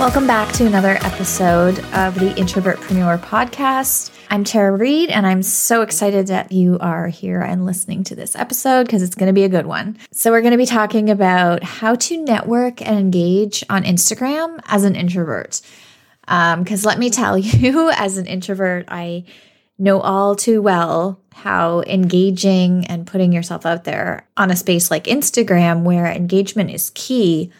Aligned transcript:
Welcome 0.00 0.26
back 0.26 0.50
to 0.54 0.64
another 0.64 0.96
episode 1.02 1.78
of 1.92 2.14
the 2.14 2.32
Introvertpreneur 2.38 3.20
podcast. 3.20 4.10
I'm 4.30 4.44
Tara 4.44 4.74
Reed, 4.74 5.10
and 5.10 5.26
I'm 5.26 5.42
so 5.42 5.82
excited 5.82 6.28
that 6.28 6.52
you 6.52 6.78
are 6.80 7.08
here 7.08 7.42
and 7.42 7.66
listening 7.66 8.04
to 8.04 8.14
this 8.14 8.34
episode 8.34 8.86
because 8.86 9.02
it's 9.02 9.14
going 9.14 9.26
to 9.26 9.34
be 9.34 9.44
a 9.44 9.48
good 9.50 9.66
one. 9.66 9.98
So, 10.10 10.30
we're 10.30 10.40
going 10.40 10.52
to 10.52 10.56
be 10.56 10.64
talking 10.64 11.10
about 11.10 11.62
how 11.62 11.96
to 11.96 12.16
network 12.16 12.80
and 12.80 12.98
engage 12.98 13.62
on 13.68 13.84
Instagram 13.84 14.58
as 14.68 14.84
an 14.84 14.96
introvert. 14.96 15.60
Because 16.22 16.86
um, 16.86 16.88
let 16.88 16.98
me 16.98 17.10
tell 17.10 17.36
you, 17.38 17.90
as 17.90 18.16
an 18.16 18.24
introvert, 18.24 18.86
I 18.88 19.24
know 19.78 20.00
all 20.00 20.34
too 20.34 20.62
well 20.62 21.20
how 21.34 21.82
engaging 21.82 22.86
and 22.86 23.06
putting 23.06 23.34
yourself 23.34 23.66
out 23.66 23.84
there 23.84 24.26
on 24.38 24.50
a 24.50 24.56
space 24.56 24.90
like 24.90 25.04
Instagram, 25.04 25.82
where 25.82 26.06
engagement 26.06 26.70
is 26.70 26.90
key 26.94 27.52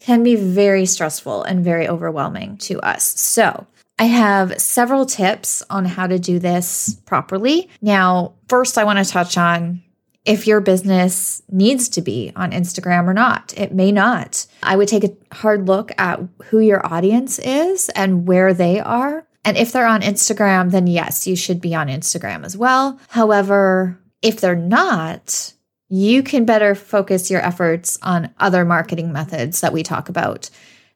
can 0.00 0.22
be 0.22 0.36
very 0.36 0.86
stressful 0.86 1.42
and 1.42 1.64
very 1.64 1.88
overwhelming 1.88 2.56
to 2.58 2.80
us. 2.80 3.18
So, 3.18 3.66
I 3.98 4.04
have 4.04 4.60
several 4.60 5.06
tips 5.06 5.62
on 5.70 5.86
how 5.86 6.06
to 6.06 6.18
do 6.18 6.38
this 6.38 7.00
properly. 7.06 7.70
Now, 7.80 8.34
first, 8.48 8.76
I 8.76 8.84
want 8.84 8.98
to 8.98 9.10
touch 9.10 9.38
on 9.38 9.82
if 10.26 10.46
your 10.46 10.60
business 10.60 11.40
needs 11.50 11.88
to 11.90 12.02
be 12.02 12.32
on 12.36 12.50
Instagram 12.50 13.06
or 13.06 13.14
not. 13.14 13.54
It 13.56 13.72
may 13.72 13.92
not. 13.92 14.46
I 14.62 14.76
would 14.76 14.88
take 14.88 15.04
a 15.04 15.16
hard 15.34 15.66
look 15.66 15.92
at 15.98 16.20
who 16.44 16.58
your 16.58 16.84
audience 16.84 17.38
is 17.38 17.88
and 17.90 18.26
where 18.26 18.52
they 18.52 18.80
are. 18.80 19.26
And 19.44 19.56
if 19.56 19.72
they're 19.72 19.86
on 19.86 20.02
Instagram, 20.02 20.72
then 20.72 20.88
yes, 20.88 21.26
you 21.26 21.36
should 21.36 21.60
be 21.60 21.74
on 21.74 21.86
Instagram 21.86 22.44
as 22.44 22.56
well. 22.56 22.98
However, 23.08 23.98
if 24.20 24.40
they're 24.40 24.56
not, 24.56 25.54
you 25.88 26.22
can 26.22 26.44
better 26.44 26.74
focus 26.74 27.30
your 27.30 27.40
efforts 27.40 27.98
on 28.02 28.34
other 28.38 28.64
marketing 28.64 29.12
methods 29.12 29.60
that 29.60 29.72
we 29.72 29.82
talk 29.82 30.08
about 30.08 30.50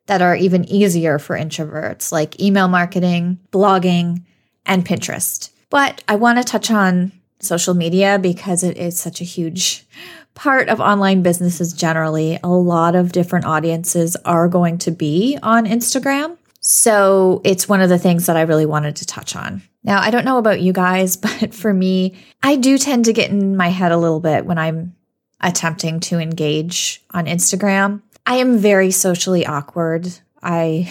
that 0.06 0.22
are 0.22 0.34
even 0.34 0.64
easier 0.64 1.19
for 1.19 1.36
introverts, 1.36 2.10
like 2.10 2.41
email 2.41 2.66
marketing, 2.66 3.38
blogging, 3.52 4.22
and 4.66 4.84
Pinterest. 4.84 5.50
But 5.69 6.02
I 6.08 6.16
want 6.16 6.38
to 6.38 6.44
touch 6.44 6.70
on 6.70 7.12
social 7.38 7.74
media 7.74 8.19
because 8.19 8.64
it 8.64 8.77
is 8.77 8.98
such 8.98 9.20
a 9.20 9.24
huge 9.24 9.86
part 10.34 10.69
of 10.69 10.80
online 10.80 11.22
businesses 11.22 11.72
generally. 11.72 12.38
A 12.42 12.48
lot 12.48 12.94
of 12.94 13.12
different 13.12 13.44
audiences 13.44 14.16
are 14.25 14.48
going 14.48 14.78
to 14.78 14.91
be 14.91 15.38
on 15.42 15.66
Instagram. 15.66 16.36
So 16.61 17.41
it's 17.44 17.69
one 17.69 17.80
of 17.80 17.89
the 17.89 17.98
things 17.98 18.27
that 18.27 18.36
I 18.36 18.42
really 18.42 18.66
wanted 18.66 18.97
to 18.97 19.06
touch 19.06 19.34
on. 19.34 19.62
Now, 19.83 20.00
I 20.00 20.11
don't 20.11 20.27
know 20.27 20.39
about 20.39 20.61
you 20.61 20.72
guys, 20.72 21.16
but 21.16 21.55
for 21.55 21.72
me, 21.72 22.16
I 22.42 22.56
do 22.56 22.78
tend 22.78 23.06
to 23.06 23.12
get 23.12 23.30
in 23.30 23.56
my 23.56 23.69
head 23.69 23.92
a 23.92 23.98
little 23.98 24.20
bit 24.20 24.47
when 24.47 24.58
I'm 24.58 24.94
attempting 25.41 26.00
to 26.00 26.19
engage 26.19 27.03
on 27.12 27.27
Instagram. 27.27 28.03
I 28.27 28.36
am 28.36 28.58
very 28.58 28.91
socially 28.91 29.47
awkward. 29.47 30.12
I 30.42 30.91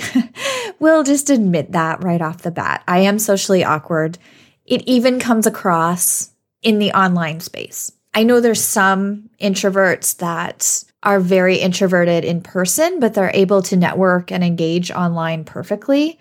will 0.80 1.04
just 1.04 1.30
admit 1.30 1.72
that 1.72 2.04
right 2.04 2.22
off 2.22 2.42
the 2.42 2.52
bat. 2.52 2.84
I 2.88 3.00
am 3.00 3.20
socially 3.20 3.64
awkward. 3.64 4.18
It 4.66 4.82
even 4.88 5.20
comes 5.20 5.48
across 5.48 6.32
in 6.62 6.80
the 6.80 6.92
online 6.92 7.40
space. 7.40 7.92
I 8.14 8.24
know 8.24 8.42
there's 8.42 8.64
some 8.64 9.30
introverts 9.40 10.18
that 10.18 10.84
are 11.04 11.20
very 11.20 11.58
introverted 11.58 12.26
in 12.26 12.42
person, 12.42 13.00
but 13.00 13.14
they're 13.14 13.32
able 13.34 13.62
to 13.64 13.78
network 13.78 14.32
and 14.32 14.44
engage 14.44 14.92
online 14.92 15.46
perfectly, 15.46 16.20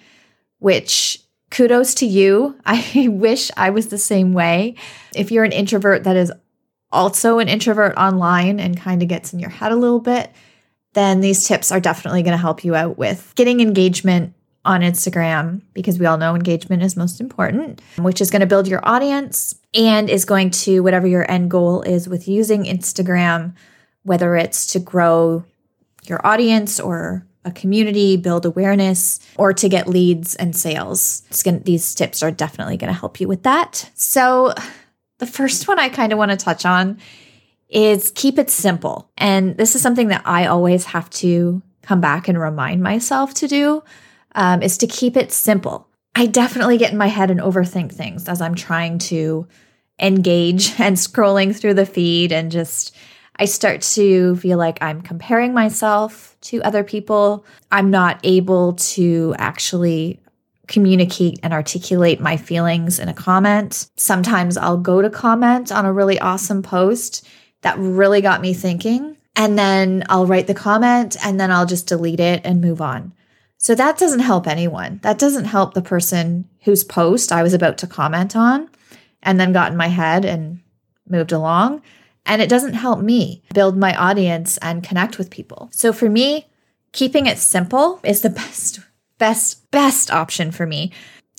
which 0.59 1.21
kudos 1.51 1.95
to 1.95 2.07
you. 2.07 2.57
I 2.67 3.09
wish 3.11 3.51
I 3.57 3.71
was 3.71 3.89
the 3.89 3.99
same 3.99 4.33
way. 4.33 4.77
If 5.15 5.31
you're 5.31 5.45
an 5.45 5.53
introvert 5.53 6.05
that 6.05 6.17
is 6.17 6.33
also 6.91 7.39
an 7.39 7.49
introvert 7.49 7.97
online 7.97 8.61
and 8.61 8.81
kind 8.81 9.03
of 9.03 9.09
gets 9.09 9.33
in 9.33 9.41
your 9.41 9.51
head 9.51 9.73
a 9.73 9.77
little 9.77 10.01
bit, 10.01 10.33
then 10.95 11.21
these 11.21 11.47
tips 11.47 11.71
are 11.71 11.81
definitely 11.81 12.23
going 12.23 12.33
to 12.33 12.39
help 12.39 12.65
you 12.65 12.75
out 12.75 12.97
with 12.97 13.33
getting 13.37 13.61
engagement 13.61 14.35
on 14.65 14.81
Instagram 14.81 15.63
because 15.73 15.99
we 15.99 16.07
all 16.07 16.19
know 16.19 16.35
engagement 16.35 16.83
is 16.83 16.97
most 16.97 17.21
important, 17.21 17.81
which 17.99 18.21
is 18.21 18.31
going 18.31 18.41
to 18.41 18.47
build 18.47 18.69
your 18.69 18.87
audience 18.87 19.55
and 19.75 20.11
is 20.11 20.25
going 20.25 20.51
to, 20.51 20.81
whatever 20.81 21.07
your 21.07 21.31
end 21.31 21.51
goal 21.51 21.83
is 21.83 22.09
with 22.09 22.27
using 22.29 22.65
Instagram, 22.65 23.55
whether 24.03 24.37
it's 24.37 24.67
to 24.69 24.79
grow 24.79 25.45
your 26.05 26.25
audience 26.27 26.81
or 26.81 27.27
a 27.45 27.51
community, 27.53 28.17
build 28.17 28.45
awareness, 28.47 29.21
or 29.37 29.53
to 29.53 29.69
get 29.69 29.89
leads 29.89 30.35
and 30.37 30.55
sales. 30.55 31.23
Gonna, 31.45 31.61
these 31.61 31.95
tips 31.95 32.23
are 32.23 32.31
definitely 32.31 32.77
going 32.77 32.93
to 32.93 32.99
help 32.99 33.21
you 33.21 33.29
with 33.29 33.43
that. 33.45 33.91
So, 33.95 34.55
the 35.19 35.27
first 35.27 35.67
one 35.67 35.79
I 35.79 35.89
kind 35.89 36.13
of 36.13 36.19
want 36.19 36.31
to 36.31 36.37
touch 36.37 36.65
on 36.65 36.99
is 37.69 38.13
keep 38.13 38.39
it 38.39 38.51
simple. 38.51 39.11
And 39.19 39.57
this 39.57 39.75
is 39.75 39.83
something 39.83 40.09
that 40.09 40.23
I 40.25 40.47
always 40.47 40.85
have 40.87 41.11
to 41.11 41.61
come 41.83 42.01
back 42.01 42.29
and 42.29 42.39
remind 42.39 42.83
myself 42.83 43.35
to 43.35 43.49
do 43.49 43.83
um, 44.35 44.63
is 44.63 44.79
to 44.79 44.87
keep 44.87 45.17
it 45.17 45.33
simple. 45.33 45.89
I 46.15 46.27
definitely 46.27 46.79
get 46.79 46.93
in 46.93 46.99
my 46.99 47.09
head 47.09 47.31
and 47.31 47.41
overthink 47.41 47.93
things 47.93 48.29
as 48.29 48.41
I'm 48.41 48.55
trying 48.55 48.99
to 48.99 49.47
engage 50.01 50.73
and 50.81 50.97
scrolling 50.97 51.55
through 51.55 51.75
the 51.75 51.87
feed 51.87 52.33
and 52.33 52.51
just 52.51 52.95
I 53.39 53.45
start 53.45 53.83
to 53.83 54.37
feel 54.37 54.59
like 54.59 54.83
I'm 54.83 55.01
comparing 55.01 55.55
myself 55.55 56.37
to 56.43 56.63
other 56.63 56.83
people. 56.83 57.45
I'm 57.71 57.91
not 57.91 58.21
able 58.25 58.75
to 58.75 59.35
actually 59.39 60.21
communicate 60.67 61.41
and 61.43 61.53
articulate 61.53 62.21
my 62.21 62.37
feelings 62.37 62.99
in 62.99 63.09
a 63.09 63.15
comment. 63.15 63.89
Sometimes 63.97 64.57
I'll 64.57 64.77
go 64.77 65.01
to 65.01 65.09
comment 65.09 65.73
on 65.73 65.87
a 65.87 65.93
really 65.93 66.19
awesome 66.19 66.63
post 66.63 67.27
that 67.63 67.79
really 67.79 68.21
got 68.21 68.41
me 68.41 68.53
thinking. 68.53 69.17
And 69.35 69.59
then 69.59 70.05
I'll 70.09 70.27
write 70.27 70.47
the 70.47 70.55
comment 70.55 71.17
and 71.25 71.41
then 71.41 71.51
I'll 71.51 71.67
just 71.67 71.87
delete 71.87 72.21
it 72.21 72.41
and 72.45 72.61
move 72.61 72.81
on. 72.81 73.13
So 73.57 73.75
that 73.75 73.99
doesn't 73.99 74.21
help 74.21 74.47
anyone. 74.47 75.01
That 75.03 75.19
doesn't 75.19 75.47
help 75.47 75.75
the 75.75 75.83
person 75.83 76.49
whose 76.63 76.85
post 76.85 77.33
I 77.33 77.43
was 77.43 77.55
about 77.55 77.79
to 77.79 77.87
comment 77.87 78.37
on 78.37 78.69
and 79.23 79.41
then 79.41 79.53
got 79.53 79.73
in 79.73 79.79
my 79.79 79.89
head 79.89 80.25
and 80.25 80.61
moved 81.09 81.33
along. 81.33 81.83
And 82.29 82.43
it 82.43 82.51
doesn't 82.51 82.75
help 82.75 83.01
me 83.01 83.43
build 83.55 83.77
my 83.77 83.97
audience 83.97 84.59
and 84.59 84.85
connect 84.85 85.17
with 85.17 85.31
people. 85.31 85.71
So 85.73 85.95
for 85.95 86.11
me, 86.11 86.47
keeping 86.93 87.27
it 87.27 87.39
simple 87.39 88.01
is 88.05 88.21
the 88.21 88.31
best, 88.43 88.81
best, 89.17 89.69
best 89.71 90.11
option 90.11 90.53
for 90.53 90.67
me. 90.67 90.93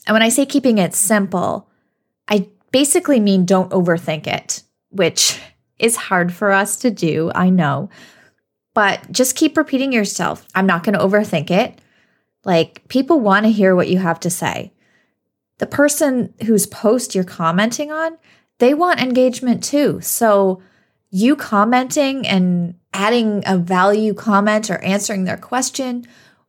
And 0.07 0.15
when 0.15 0.23
I 0.23 0.29
say 0.29 0.45
keeping 0.47 0.79
it 0.79 0.95
simple, 0.95 1.69
I 2.27 2.47
basically 2.71 3.19
mean 3.19 3.45
don't 3.45 3.71
overthink 3.71 4.25
it, 4.25 4.63
which 4.89 5.39
is 5.79 5.95
hard 5.95 6.33
for 6.33 6.51
us 6.51 6.75
to 6.77 6.89
do, 6.89 7.31
I 7.35 7.51
know. 7.51 7.89
But 8.73 9.11
just 9.11 9.35
keep 9.35 9.55
repeating 9.57 9.93
yourself. 9.93 10.45
I'm 10.55 10.65
not 10.65 10.83
going 10.83 10.97
to 10.97 11.05
overthink 11.05 11.51
it. 11.51 11.79
Like, 12.45 12.87
people 12.87 13.19
want 13.19 13.45
to 13.45 13.51
hear 13.51 13.75
what 13.75 13.89
you 13.89 13.97
have 13.99 14.19
to 14.21 14.29
say. 14.29 14.73
The 15.57 15.65
person 15.65 16.33
whose 16.45 16.65
post 16.65 17.13
you're 17.13 17.23
commenting 17.23 17.91
on, 17.91 18.17
they 18.59 18.73
want 18.73 19.01
engagement 19.01 19.63
too. 19.63 19.99
So, 20.01 20.61
you 21.11 21.35
commenting 21.35 22.27
and 22.27 22.75
adding 22.93 23.43
a 23.45 23.57
value 23.57 24.13
comment 24.13 24.69
or 24.69 24.77
answering 24.79 25.23
their 25.23 25.37
question 25.37 26.05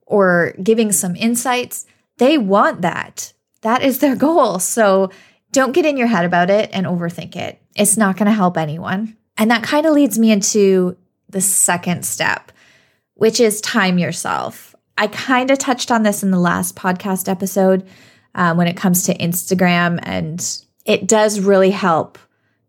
or 0.06 0.54
giving 0.62 0.92
some 0.92 1.16
insights, 1.16 1.86
they 2.18 2.36
want 2.38 2.82
that. 2.82 3.32
That 3.62 3.82
is 3.82 3.98
their 3.98 4.16
goal. 4.26 4.58
So, 4.58 5.10
don't 5.52 5.72
get 5.72 5.84
in 5.84 5.96
your 5.96 6.06
head 6.06 6.24
about 6.24 6.48
it 6.48 6.70
and 6.72 6.86
overthink 6.86 7.34
it. 7.34 7.60
It's 7.74 7.96
not 7.96 8.16
going 8.16 8.26
to 8.26 8.32
help 8.32 8.56
anyone. 8.56 9.16
And 9.36 9.50
that 9.50 9.64
kind 9.64 9.84
of 9.84 9.94
leads 9.94 10.16
me 10.16 10.30
into 10.30 10.96
the 11.28 11.40
second 11.40 12.04
step, 12.04 12.52
which 13.14 13.40
is 13.40 13.60
time 13.60 13.98
yourself. 13.98 14.76
I 14.96 15.06
kind 15.08 15.50
of 15.50 15.58
touched 15.58 15.90
on 15.90 16.02
this 16.02 16.22
in 16.22 16.30
the 16.30 16.38
last 16.38 16.76
podcast 16.76 17.28
episode 17.28 17.88
um, 18.34 18.58
when 18.58 18.68
it 18.68 18.76
comes 18.76 19.04
to 19.04 19.16
Instagram, 19.16 19.98
and 20.02 20.46
it 20.84 21.08
does 21.08 21.40
really 21.40 21.70
help 21.70 22.18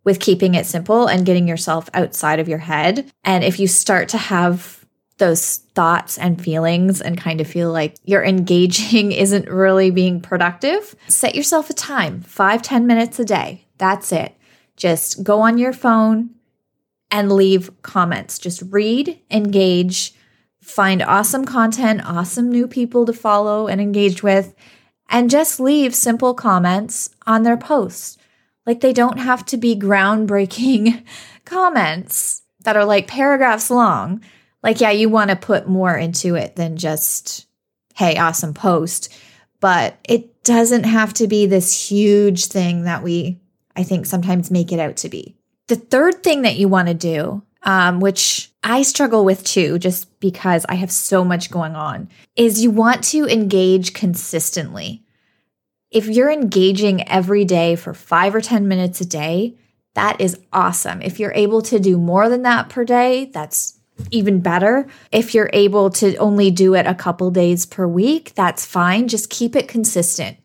with 0.03 0.19
keeping 0.19 0.55
it 0.55 0.65
simple 0.65 1.07
and 1.07 1.25
getting 1.25 1.47
yourself 1.47 1.89
outside 1.93 2.39
of 2.39 2.47
your 2.49 2.59
head. 2.59 3.11
And 3.23 3.43
if 3.43 3.59
you 3.59 3.67
start 3.67 4.09
to 4.09 4.17
have 4.17 4.85
those 5.17 5.57
thoughts 5.75 6.17
and 6.17 6.43
feelings 6.43 6.99
and 6.99 7.17
kind 7.17 7.39
of 7.39 7.47
feel 7.47 7.71
like 7.71 7.95
your 8.03 8.23
engaging 8.23 9.11
isn't 9.11 9.47
really 9.47 9.91
being 9.91 10.19
productive, 10.19 10.95
set 11.07 11.35
yourself 11.35 11.69
a 11.69 11.73
time 11.73 12.21
five 12.21 12.61
ten 12.61 12.87
minutes 12.87 13.19
a 13.19 13.25
day. 13.25 13.65
That's 13.77 14.11
it. 14.11 14.35
Just 14.75 15.23
go 15.23 15.41
on 15.41 15.57
your 15.57 15.73
phone 15.73 16.31
and 17.11 17.31
leave 17.31 17.69
comments. 17.83 18.39
Just 18.39 18.63
read, 18.69 19.19
engage, 19.29 20.13
find 20.61 21.03
awesome 21.03 21.45
content, 21.45 22.01
awesome 22.05 22.49
new 22.49 22.67
people 22.67 23.05
to 23.05 23.13
follow 23.13 23.67
and 23.67 23.81
engage 23.81 24.23
with, 24.23 24.55
and 25.09 25.29
just 25.29 25.59
leave 25.59 25.93
simple 25.93 26.33
comments 26.33 27.09
on 27.27 27.43
their 27.43 27.57
posts. 27.57 28.17
Like 28.65 28.81
they 28.81 28.93
don't 28.93 29.19
have 29.19 29.45
to 29.47 29.57
be 29.57 29.75
groundbreaking 29.75 31.03
comments 31.45 32.43
that 32.63 32.75
are 32.75 32.85
like 32.85 33.07
paragraphs 33.07 33.69
long. 33.69 34.21
Like, 34.63 34.79
yeah, 34.79 34.91
you 34.91 35.09
want 35.09 35.31
to 35.31 35.35
put 35.35 35.67
more 35.67 35.95
into 35.95 36.35
it 36.35 36.55
than 36.55 36.77
just, 36.77 37.47
hey, 37.95 38.17
awesome 38.17 38.53
post. 38.53 39.13
But 39.59 39.97
it 40.07 40.43
doesn't 40.43 40.83
have 40.83 41.13
to 41.15 41.27
be 41.27 41.45
this 41.45 41.89
huge 41.89 42.45
thing 42.45 42.83
that 42.83 43.03
we, 43.03 43.39
I 43.75 43.83
think, 43.83 44.05
sometimes 44.05 44.51
make 44.51 44.71
it 44.71 44.79
out 44.79 44.97
to 44.97 45.09
be. 45.09 45.35
The 45.67 45.75
third 45.75 46.23
thing 46.23 46.43
that 46.43 46.57
you 46.57 46.67
want 46.67 46.87
to 46.89 46.93
do, 46.93 47.43
um, 47.63 47.99
which 47.99 48.51
I 48.63 48.81
struggle 48.81 49.23
with 49.23 49.43
too, 49.43 49.79
just 49.79 50.19
because 50.19 50.65
I 50.67 50.75
have 50.75 50.91
so 50.91 51.23
much 51.23 51.51
going 51.51 51.75
on, 51.75 52.09
is 52.35 52.61
you 52.61 52.71
want 52.71 53.03
to 53.05 53.27
engage 53.27 53.93
consistently. 53.93 55.03
If 55.91 56.07
you're 56.07 56.31
engaging 56.31 57.07
every 57.07 57.43
day 57.43 57.75
for 57.75 57.93
five 57.93 58.33
or 58.33 58.41
10 58.41 58.67
minutes 58.67 59.01
a 59.01 59.05
day, 59.05 59.55
that 59.93 60.21
is 60.21 60.39
awesome. 60.53 61.01
If 61.01 61.19
you're 61.19 61.33
able 61.33 61.61
to 61.63 61.79
do 61.79 61.97
more 61.97 62.29
than 62.29 62.43
that 62.43 62.69
per 62.69 62.85
day, 62.85 63.25
that's 63.25 63.77
even 64.09 64.39
better. 64.39 64.87
If 65.11 65.35
you're 65.35 65.49
able 65.51 65.89
to 65.91 66.15
only 66.15 66.49
do 66.49 66.75
it 66.75 66.87
a 66.87 66.95
couple 66.95 67.29
days 67.29 67.65
per 67.65 67.85
week, 67.85 68.33
that's 68.35 68.65
fine. 68.65 69.09
Just 69.09 69.29
keep 69.29 69.53
it 69.55 69.67
consistent. 69.67 70.37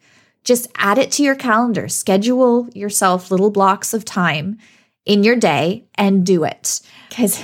Just 0.43 0.67
add 0.77 0.99
it 0.99 1.13
to 1.13 1.23
your 1.23 1.37
calendar. 1.37 1.89
Schedule 1.89 2.69
yourself 2.75 3.31
little 3.31 3.51
blocks 3.51 3.95
of 3.95 4.05
time 4.05 4.59
in 5.05 5.23
your 5.23 5.37
day 5.37 5.87
and 5.95 6.27
do 6.27 6.43
it. 6.43 6.81
Because 7.09 7.43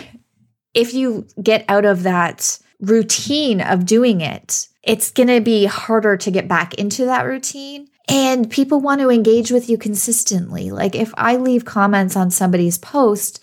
if 0.74 0.92
you 0.92 1.26
get 1.40 1.64
out 1.68 1.84
of 1.84 2.02
that 2.02 2.58
routine 2.80 3.60
of 3.60 3.86
doing 3.86 4.20
it, 4.20 4.68
it's 4.82 5.12
going 5.12 5.28
to 5.28 5.40
be 5.40 5.66
harder 5.66 6.16
to 6.16 6.30
get 6.30 6.48
back 6.48 6.74
into 6.74 7.04
that 7.04 7.22
routine. 7.22 7.88
And 8.08 8.50
people 8.50 8.80
want 8.80 9.00
to 9.00 9.10
engage 9.10 9.50
with 9.50 9.68
you 9.68 9.78
consistently. 9.78 10.70
Like 10.70 10.94
if 10.94 11.12
I 11.16 11.36
leave 11.36 11.64
comments 11.64 12.16
on 12.16 12.30
somebody's 12.30 12.78
post 12.78 13.42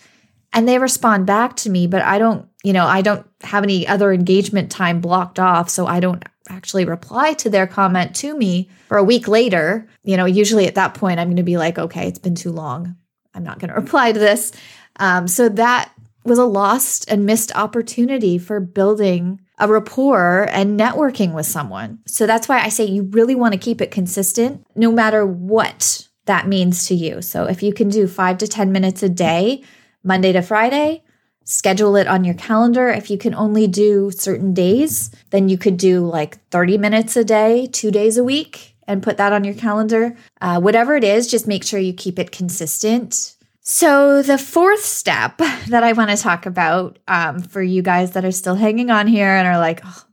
and 0.52 0.68
they 0.68 0.78
respond 0.78 1.26
back 1.26 1.56
to 1.56 1.70
me, 1.70 1.86
but 1.86 2.02
I 2.02 2.18
don't, 2.18 2.48
you 2.62 2.72
know, 2.72 2.86
I 2.86 3.02
don't 3.02 3.26
have 3.42 3.64
any 3.64 3.86
other 3.86 4.12
engagement 4.12 4.70
time 4.70 5.00
blocked 5.00 5.38
off. 5.38 5.70
So 5.70 5.86
I 5.86 6.00
don't 6.00 6.22
actually 6.48 6.84
reply 6.84 7.32
to 7.34 7.48
their 7.48 7.66
comment 7.66 8.14
to 8.16 8.36
me 8.36 8.68
for 8.88 8.98
a 8.98 9.04
week 9.04 9.28
later. 9.28 9.88
You 10.02 10.16
know, 10.16 10.26
usually 10.26 10.66
at 10.66 10.74
that 10.74 10.94
point, 10.94 11.20
I'm 11.20 11.28
going 11.28 11.36
to 11.36 11.42
be 11.42 11.56
like, 11.56 11.78
okay, 11.78 12.08
it's 12.08 12.18
been 12.18 12.34
too 12.34 12.52
long. 12.52 12.96
I'm 13.34 13.44
not 13.44 13.60
going 13.60 13.68
to 13.74 13.80
reply 13.80 14.12
to 14.12 14.18
this. 14.18 14.52
Um, 14.96 15.26
so 15.28 15.48
that 15.48 15.92
was 16.24 16.38
a 16.38 16.44
lost 16.44 17.10
and 17.10 17.24
missed 17.24 17.54
opportunity 17.56 18.36
for 18.36 18.60
building 18.60 19.40
a 19.60 19.68
rapport 19.68 20.48
and 20.50 20.80
networking 20.80 21.34
with 21.34 21.46
someone. 21.46 22.00
So 22.06 22.26
that's 22.26 22.48
why 22.48 22.60
I 22.60 22.70
say 22.70 22.84
you 22.84 23.04
really 23.04 23.34
want 23.34 23.52
to 23.52 23.60
keep 23.60 23.80
it 23.80 23.90
consistent 23.90 24.66
no 24.74 24.90
matter 24.90 25.24
what 25.24 26.08
that 26.24 26.48
means 26.48 26.86
to 26.88 26.94
you. 26.94 27.22
So 27.22 27.44
if 27.44 27.62
you 27.62 27.72
can 27.72 27.88
do 27.88 28.08
five 28.08 28.38
to 28.38 28.48
10 28.48 28.72
minutes 28.72 29.02
a 29.02 29.08
day, 29.08 29.62
Monday 30.02 30.32
to 30.32 30.42
Friday, 30.42 31.04
schedule 31.44 31.96
it 31.96 32.06
on 32.06 32.24
your 32.24 32.34
calendar. 32.34 32.88
If 32.88 33.10
you 33.10 33.18
can 33.18 33.34
only 33.34 33.66
do 33.66 34.10
certain 34.10 34.54
days, 34.54 35.10
then 35.30 35.48
you 35.48 35.58
could 35.58 35.76
do 35.76 36.06
like 36.06 36.38
30 36.50 36.78
minutes 36.78 37.16
a 37.16 37.24
day, 37.24 37.66
two 37.66 37.90
days 37.90 38.16
a 38.16 38.24
week, 38.24 38.76
and 38.86 39.02
put 39.02 39.18
that 39.18 39.32
on 39.32 39.44
your 39.44 39.54
calendar. 39.54 40.16
Uh, 40.40 40.60
whatever 40.60 40.96
it 40.96 41.04
is, 41.04 41.30
just 41.30 41.46
make 41.46 41.64
sure 41.64 41.78
you 41.78 41.92
keep 41.92 42.18
it 42.18 42.32
consistent 42.32 43.36
so, 43.62 44.22
the 44.22 44.38
fourth 44.38 44.80
step 44.80 45.36
that 45.68 45.84
I 45.84 45.92
want 45.92 46.10
to 46.10 46.16
talk 46.16 46.46
about 46.46 46.98
um, 47.06 47.40
for 47.40 47.62
you 47.62 47.82
guys 47.82 48.12
that 48.12 48.24
are 48.24 48.32
still 48.32 48.54
hanging 48.54 48.90
on 48.90 49.06
here 49.06 49.28
and 49.28 49.46
are 49.46 49.58
like, 49.58 49.82
oh, 49.84 50.04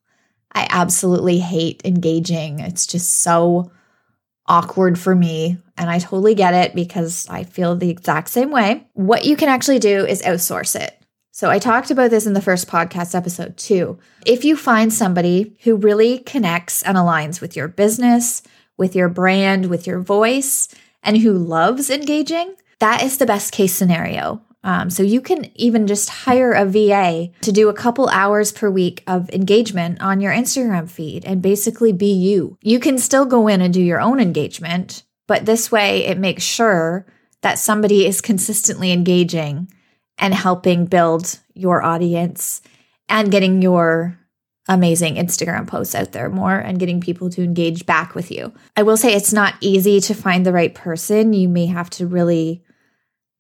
I 0.51 0.67
absolutely 0.69 1.39
hate 1.39 1.81
engaging. 1.85 2.59
It's 2.59 2.85
just 2.85 3.19
so 3.19 3.71
awkward 4.47 4.99
for 4.99 5.15
me. 5.15 5.57
And 5.77 5.89
I 5.89 5.99
totally 5.99 6.35
get 6.35 6.53
it 6.53 6.75
because 6.75 7.25
I 7.29 7.45
feel 7.45 7.75
the 7.75 7.89
exact 7.89 8.29
same 8.29 8.51
way. 8.51 8.85
What 8.93 9.23
you 9.23 9.37
can 9.37 9.47
actually 9.47 9.79
do 9.79 10.05
is 10.05 10.21
outsource 10.23 10.79
it. 10.79 11.01
So, 11.31 11.49
I 11.49 11.57
talked 11.57 11.89
about 11.89 12.11
this 12.11 12.25
in 12.25 12.33
the 12.33 12.41
first 12.41 12.67
podcast 12.67 13.15
episode 13.15 13.55
too. 13.55 13.97
If 14.25 14.43
you 14.43 14.57
find 14.57 14.93
somebody 14.93 15.55
who 15.63 15.77
really 15.77 16.19
connects 16.19 16.83
and 16.83 16.97
aligns 16.97 17.39
with 17.39 17.55
your 17.55 17.69
business, 17.69 18.43
with 18.75 18.93
your 18.93 19.07
brand, 19.07 19.67
with 19.67 19.87
your 19.87 19.99
voice, 19.99 20.67
and 21.01 21.17
who 21.17 21.31
loves 21.31 21.89
engaging, 21.89 22.55
that 22.79 23.03
is 23.03 23.17
the 23.17 23.25
best 23.25 23.51
case 23.51 23.73
scenario. 23.73 24.41
Um, 24.63 24.89
so 24.89 25.01
you 25.03 25.21
can 25.21 25.49
even 25.55 25.87
just 25.87 26.09
hire 26.09 26.51
a 26.51 26.65
VA 26.65 27.29
to 27.41 27.51
do 27.51 27.69
a 27.69 27.73
couple 27.73 28.09
hours 28.09 28.51
per 28.51 28.69
week 28.69 29.03
of 29.07 29.29
engagement 29.29 30.01
on 30.01 30.19
your 30.19 30.33
Instagram 30.33 30.89
feed 30.89 31.23
and 31.25 31.41
basically 31.41 31.93
be 31.93 32.11
you. 32.11 32.57
You 32.61 32.79
can 32.79 32.97
still 32.97 33.25
go 33.25 33.47
in 33.47 33.61
and 33.61 33.73
do 33.73 33.81
your 33.81 34.01
own 34.01 34.19
engagement, 34.19 35.03
but 35.27 35.45
this 35.45 35.71
way 35.71 36.05
it 36.05 36.17
makes 36.17 36.43
sure 36.43 37.05
that 37.43 37.59
somebody 37.59 38.05
is 38.05 38.19
consistently 38.19 38.91
engaging 38.91 39.71
and 40.17 40.33
helping 40.33 40.85
build 40.85 41.39
your 41.53 41.83
audience 41.83 42.61
and 43.07 43.31
getting 43.31 43.61
your 43.61 44.19
amazing 44.67 45.15
Instagram 45.15 45.65
posts 45.65 45.95
out 45.95 46.11
there 46.11 46.29
more 46.29 46.57
and 46.57 46.79
getting 46.79 46.99
people 46.99 47.29
to 47.29 47.43
engage 47.43 47.85
back 47.85 48.15
with 48.15 48.31
you. 48.31 48.53
I 48.75 48.83
will 48.83 48.97
say 48.97 49.13
it's 49.13 49.31
not 49.31 49.53
easy 49.61 50.01
to 50.01 50.13
find 50.13 50.45
the 50.45 50.51
right 50.51 50.75
person. 50.75 51.31
You 51.31 51.47
may 51.47 51.67
have 51.67 51.89
to 51.91 52.07
really 52.07 52.63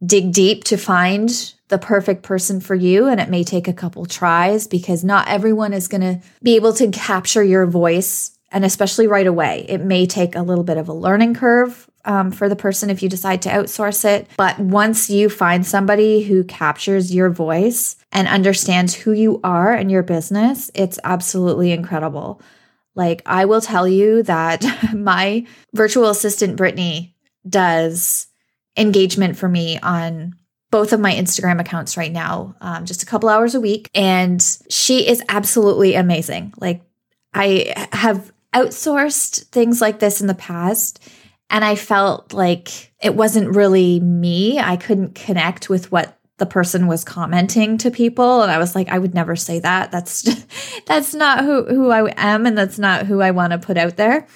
dig 0.05 0.31
deep 0.31 0.63
to 0.65 0.77
find 0.77 1.53
the 1.69 1.77
perfect 1.77 2.23
person 2.23 2.61
for 2.61 2.75
you. 2.75 3.07
And 3.07 3.19
it 3.19 3.29
may 3.29 3.43
take 3.43 3.67
a 3.67 3.73
couple 3.73 4.05
tries 4.05 4.67
because 4.67 5.03
not 5.03 5.27
everyone 5.27 5.73
is 5.73 5.87
going 5.87 6.01
to 6.01 6.21
be 6.41 6.55
able 6.55 6.73
to 6.73 6.89
capture 6.91 7.43
your 7.43 7.65
voice. 7.65 8.31
And 8.51 8.63
especially 8.63 9.07
right 9.07 9.27
away, 9.27 9.65
it 9.67 9.81
may 9.81 10.05
take 10.05 10.35
a 10.35 10.41
little 10.41 10.63
bit 10.63 10.77
of 10.77 10.87
a 10.87 10.93
learning 10.93 11.35
curve 11.35 11.89
um, 12.05 12.31
for 12.31 12.47
the 12.47 12.55
person 12.55 12.89
if 12.89 13.03
you 13.03 13.09
decide 13.09 13.41
to 13.41 13.49
outsource 13.49 14.05
it. 14.05 14.27
But 14.37 14.57
once 14.59 15.09
you 15.09 15.29
find 15.29 15.65
somebody 15.65 16.23
who 16.23 16.45
captures 16.45 17.13
your 17.13 17.29
voice 17.29 17.97
and 18.13 18.27
understands 18.27 18.95
who 18.95 19.11
you 19.11 19.41
are 19.43 19.73
and 19.73 19.91
your 19.91 20.03
business, 20.03 20.71
it's 20.73 20.99
absolutely 21.03 21.71
incredible. 21.71 22.41
Like, 22.95 23.21
I 23.25 23.45
will 23.45 23.61
tell 23.61 23.87
you 23.87 24.23
that 24.23 24.63
my 24.95 25.45
virtual 25.73 26.09
assistant, 26.09 26.55
Brittany, 26.55 27.15
does 27.47 28.27
engagement 28.77 29.37
for 29.37 29.49
me 29.49 29.79
on 29.79 30.35
both 30.69 30.93
of 30.93 30.99
my 30.99 31.13
Instagram 31.13 31.59
accounts 31.59 31.97
right 31.97 32.11
now, 32.11 32.55
um, 32.61 32.85
just 32.85 33.03
a 33.03 33.05
couple 33.05 33.29
hours 33.29 33.55
a 33.55 33.61
week. 33.61 33.89
And 33.95 34.41
she 34.69 35.07
is 35.07 35.23
absolutely 35.29 35.95
amazing. 35.95 36.53
Like, 36.57 36.81
I 37.33 37.87
have 37.93 38.31
outsourced 38.53 39.45
things 39.45 39.81
like 39.81 39.99
this 39.99 40.21
in 40.21 40.27
the 40.27 40.33
past, 40.33 40.99
and 41.49 41.63
I 41.63 41.75
felt 41.75 42.33
like 42.33 42.93
it 43.01 43.15
wasn't 43.15 43.55
really 43.55 43.99
me. 43.99 44.59
I 44.59 44.75
couldn't 44.75 45.15
connect 45.15 45.69
with 45.69 45.91
what 45.91 46.17
the 46.37 46.45
person 46.45 46.87
was 46.87 47.03
commenting 47.03 47.77
to 47.79 47.89
people 47.89 48.43
and 48.43 48.51
I 48.51 48.59
was 48.59 48.75
like 48.75 48.89
I 48.89 48.99
would 48.99 49.15
never 49.15 49.35
say 49.35 49.59
that 49.59 49.91
that's 49.91 50.21
just, 50.21 50.45
that's 50.85 51.15
not 51.15 51.43
who 51.43 51.65
who 51.65 51.89
I 51.89 52.13
am 52.15 52.45
and 52.45 52.57
that's 52.57 52.77
not 52.77 53.07
who 53.07 53.21
I 53.21 53.31
want 53.31 53.53
to 53.53 53.57
put 53.57 53.75
out 53.75 53.97
there 53.97 54.27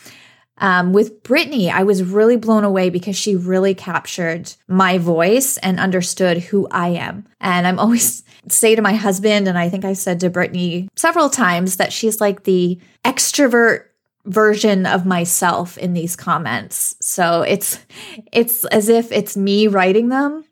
um, 0.61 0.93
with 0.93 1.23
Brittany, 1.23 1.69
I 1.69 1.83
was 1.83 2.03
really 2.03 2.37
blown 2.37 2.63
away 2.63 2.89
because 2.89 3.17
she 3.17 3.35
really 3.35 3.73
captured 3.73 4.53
my 4.67 4.99
voice 4.99 5.57
and 5.57 5.79
understood 5.79 6.37
who 6.37 6.67
I 6.69 6.89
am. 6.89 7.27
And 7.41 7.67
I'm 7.67 7.79
always 7.79 8.23
say 8.47 8.75
to 8.75 8.81
my 8.81 8.93
husband, 8.93 9.47
and 9.47 9.57
I 9.57 9.69
think 9.69 9.83
I 9.83 9.93
said 9.93 10.19
to 10.21 10.29
Brittany 10.29 10.87
several 10.95 11.29
times 11.29 11.77
that 11.77 11.91
she's 11.91 12.21
like 12.21 12.43
the 12.43 12.79
extrovert 13.03 13.85
version 14.25 14.85
of 14.85 15.03
myself 15.03 15.79
in 15.79 15.93
these 15.93 16.15
comments. 16.15 16.95
So 17.01 17.41
it's 17.41 17.79
it's 18.31 18.63
as 18.65 18.87
if 18.87 19.11
it's 19.11 19.35
me 19.35 19.67
writing 19.67 20.09
them 20.09 20.45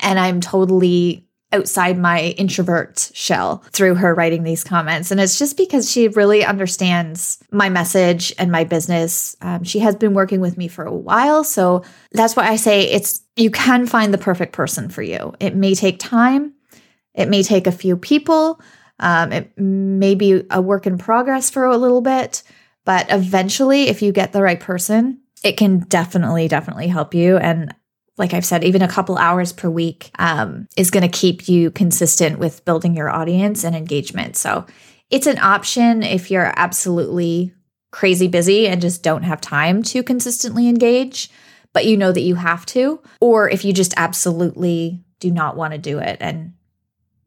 and 0.00 0.18
I'm 0.18 0.40
totally 0.40 1.26
outside 1.52 1.98
my 1.98 2.34
introvert 2.38 3.10
shell 3.12 3.64
through 3.72 3.96
her 3.96 4.14
writing 4.14 4.44
these 4.44 4.62
comments. 4.62 5.10
And 5.10 5.20
it's 5.20 5.38
just 5.38 5.56
because 5.56 5.90
she 5.90 6.08
really 6.08 6.44
understands 6.44 7.42
my 7.50 7.68
message 7.68 8.32
and 8.38 8.52
my 8.52 8.64
business. 8.64 9.36
Um, 9.40 9.64
she 9.64 9.80
has 9.80 9.96
been 9.96 10.14
working 10.14 10.40
with 10.40 10.56
me 10.56 10.68
for 10.68 10.84
a 10.84 10.94
while. 10.94 11.42
So 11.42 11.82
that's 12.12 12.36
why 12.36 12.48
I 12.48 12.56
say 12.56 12.82
it's, 12.82 13.22
you 13.36 13.50
can 13.50 13.86
find 13.86 14.14
the 14.14 14.18
perfect 14.18 14.52
person 14.52 14.88
for 14.88 15.02
you. 15.02 15.34
It 15.40 15.56
may 15.56 15.74
take 15.74 15.98
time, 15.98 16.54
it 17.14 17.28
may 17.28 17.42
take 17.42 17.66
a 17.66 17.72
few 17.72 17.96
people, 17.96 18.60
um, 19.00 19.32
it 19.32 19.58
may 19.58 20.14
be 20.14 20.44
a 20.50 20.60
work 20.60 20.86
in 20.86 20.98
progress 20.98 21.50
for 21.50 21.64
a 21.64 21.76
little 21.76 22.00
bit. 22.00 22.42
But 22.84 23.06
eventually, 23.10 23.88
if 23.88 24.02
you 24.02 24.12
get 24.12 24.32
the 24.32 24.42
right 24.42 24.58
person, 24.58 25.20
it 25.42 25.56
can 25.56 25.80
definitely, 25.80 26.48
definitely 26.48 26.88
help 26.88 27.14
you. 27.14 27.36
And 27.36 27.74
like 28.20 28.34
I've 28.34 28.44
said, 28.44 28.62
even 28.62 28.82
a 28.82 28.88
couple 28.88 29.16
hours 29.18 29.52
per 29.52 29.68
week 29.68 30.10
um, 30.18 30.68
is 30.76 30.90
going 30.90 31.02
to 31.02 31.18
keep 31.18 31.48
you 31.48 31.72
consistent 31.72 32.38
with 32.38 32.64
building 32.64 32.94
your 32.94 33.10
audience 33.10 33.64
and 33.64 33.74
engagement. 33.74 34.36
So 34.36 34.66
it's 35.10 35.26
an 35.26 35.38
option 35.38 36.04
if 36.04 36.30
you're 36.30 36.52
absolutely 36.54 37.52
crazy 37.90 38.28
busy 38.28 38.68
and 38.68 38.80
just 38.80 39.02
don't 39.02 39.24
have 39.24 39.40
time 39.40 39.82
to 39.82 40.04
consistently 40.04 40.68
engage. 40.68 41.28
but 41.72 41.86
you 41.86 41.96
know 41.96 42.12
that 42.12 42.20
you 42.20 42.34
have 42.34 42.66
to, 42.66 43.00
or 43.20 43.48
if 43.48 43.64
you 43.64 43.72
just 43.72 43.94
absolutely 43.96 45.00
do 45.20 45.30
not 45.30 45.56
want 45.56 45.72
to 45.72 45.78
do 45.78 45.98
it 45.98 46.16
and 46.20 46.52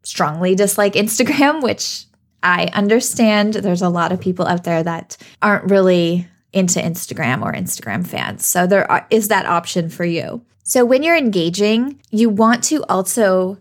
strongly 0.04 0.54
dislike 0.54 0.94
Instagram, 1.04 1.64
which 1.64 2.06
I 2.42 2.66
understand 2.74 3.54
there's 3.54 3.82
a 3.82 3.90
lot 3.90 4.12
of 4.12 4.20
people 4.20 4.46
out 4.46 4.66
there 4.66 4.84
that 4.84 5.18
aren't 5.42 5.72
really 5.72 6.28
into 6.52 6.80
Instagram 6.80 7.42
or 7.42 7.54
Instagram 7.54 8.06
fans. 8.06 8.46
So 8.46 8.68
there 8.68 9.06
is 9.10 9.30
that 9.30 9.46
option 9.46 9.90
for 9.90 10.06
you. 10.06 10.46
So 10.64 10.86
when 10.86 11.04
you're 11.04 11.18
engaging, 11.18 12.02
you 12.10 12.30
want 12.30 12.64
to 12.66 12.84
also 12.86 13.58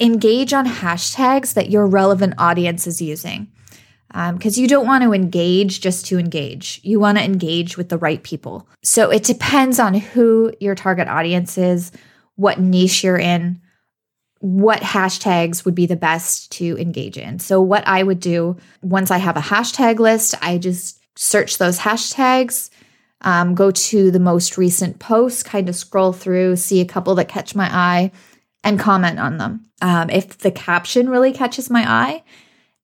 engage 0.00 0.52
on 0.52 0.66
hashtags 0.66 1.54
that 1.54 1.70
your 1.70 1.86
relevant 1.86 2.34
audience 2.38 2.86
is 2.86 3.00
using. 3.00 3.48
Because 4.08 4.58
um, 4.58 4.62
you 4.62 4.66
don't 4.66 4.86
want 4.86 5.04
to 5.04 5.12
engage 5.12 5.80
just 5.80 6.06
to 6.06 6.18
engage. 6.18 6.80
You 6.82 6.98
want 6.98 7.18
to 7.18 7.24
engage 7.24 7.76
with 7.76 7.90
the 7.90 7.98
right 7.98 8.20
people. 8.20 8.66
So 8.82 9.10
it 9.10 9.22
depends 9.22 9.78
on 9.78 9.94
who 9.94 10.52
your 10.58 10.74
target 10.74 11.06
audience 11.06 11.56
is, 11.56 11.92
what 12.34 12.58
niche 12.58 13.04
you're 13.04 13.18
in, 13.18 13.60
what 14.40 14.80
hashtags 14.80 15.64
would 15.64 15.74
be 15.74 15.86
the 15.86 15.96
best 15.96 16.50
to 16.52 16.76
engage 16.78 17.18
in. 17.18 17.38
So, 17.38 17.60
what 17.60 17.86
I 17.86 18.02
would 18.02 18.20
do 18.20 18.56
once 18.82 19.10
I 19.10 19.18
have 19.18 19.36
a 19.36 19.40
hashtag 19.40 19.98
list, 19.98 20.34
I 20.42 20.56
just 20.58 20.98
search 21.14 21.58
those 21.58 21.78
hashtags, 21.78 22.70
um, 23.22 23.54
go 23.54 23.70
to 23.70 24.10
the 24.10 24.20
most 24.20 24.56
recent 24.56 24.98
posts, 24.98 25.42
kind 25.42 25.68
of 25.68 25.76
scroll 25.76 26.12
through, 26.12 26.56
see 26.56 26.80
a 26.80 26.86
couple 26.86 27.14
that 27.16 27.28
catch 27.28 27.54
my 27.54 27.68
eye, 27.70 28.12
and 28.64 28.78
comment 28.78 29.18
on 29.18 29.38
them. 29.38 29.66
Um, 29.82 30.10
if 30.10 30.38
the 30.38 30.50
caption 30.50 31.08
really 31.08 31.32
catches 31.32 31.70
my 31.70 31.90
eye, 31.90 32.22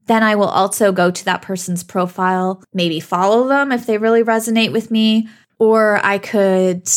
then 0.07 0.23
I 0.23 0.37
will 0.37 0.49
also 0.49 0.93
go 0.93 1.11
to 1.11 1.25
that 1.25 1.43
person's 1.43 1.83
profile, 1.83 2.63
maybe 2.73 3.01
follow 3.01 3.49
them 3.49 3.73
if 3.73 3.87
they 3.87 3.99
really 3.99 4.23
resonate 4.23 4.73
with 4.73 4.91
me, 4.91 5.29
or 5.59 6.01
I 6.05 6.19
could 6.19 6.89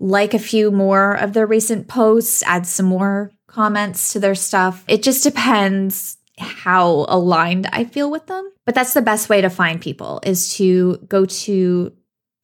like 0.00 0.34
a 0.34 0.38
few 0.38 0.70
more 0.70 1.14
of 1.14 1.32
their 1.32 1.46
recent 1.46 1.88
posts, 1.88 2.42
add 2.44 2.66
some 2.66 2.86
more 2.86 3.32
comments 3.46 4.12
to 4.12 4.20
their 4.20 4.34
stuff. 4.34 4.84
It 4.86 5.02
just 5.02 5.24
depends 5.24 6.16
how 6.38 7.06
aligned 7.08 7.68
I 7.72 7.84
feel 7.84 8.10
with 8.10 8.26
them. 8.26 8.48
But 8.64 8.74
that's 8.74 8.94
the 8.94 9.02
best 9.02 9.28
way 9.28 9.40
to 9.40 9.50
find 9.50 9.80
people 9.80 10.20
is 10.24 10.54
to 10.56 10.98
go 11.08 11.24
to 11.24 11.92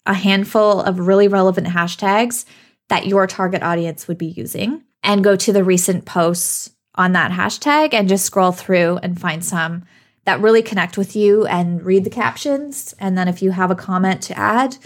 a 0.07 0.15
handful 0.15 0.81
of 0.81 1.07
really 1.07 1.29
relevant 1.29 1.67
hashtags 1.69 2.45
that 2.89 3.07
your 3.07 3.27
target 3.27 3.63
audience 3.63 4.07
would 4.07 4.19
be 4.19 4.27
using 4.27 4.83
and 5.03 5.25
go 5.25 5.37
to 5.37 5.53
the 5.53 5.65
recent 5.65 6.05
posts 6.05 6.71
on 6.95 7.13
that 7.13 7.33
hashtag 7.33 7.93
and 7.93 8.09
just 8.09 8.25
scroll 8.25 8.53
through 8.53 8.99
and 9.03 9.21
find 9.21 9.45
some 9.45 9.85
that 10.25 10.41
really 10.41 10.63
connect 10.63 10.97
with 10.97 11.15
you 11.15 11.47
and 11.47 11.83
read 11.85 12.05
the 12.05 12.11
captions. 12.11 12.95
And 12.99 13.17
then 13.17 13.29
if 13.29 13.43
you 13.43 13.51
have 13.51 13.71
a 13.71 13.77
comment 13.77 14.23
to 14.23 14.39
add, 14.39 14.77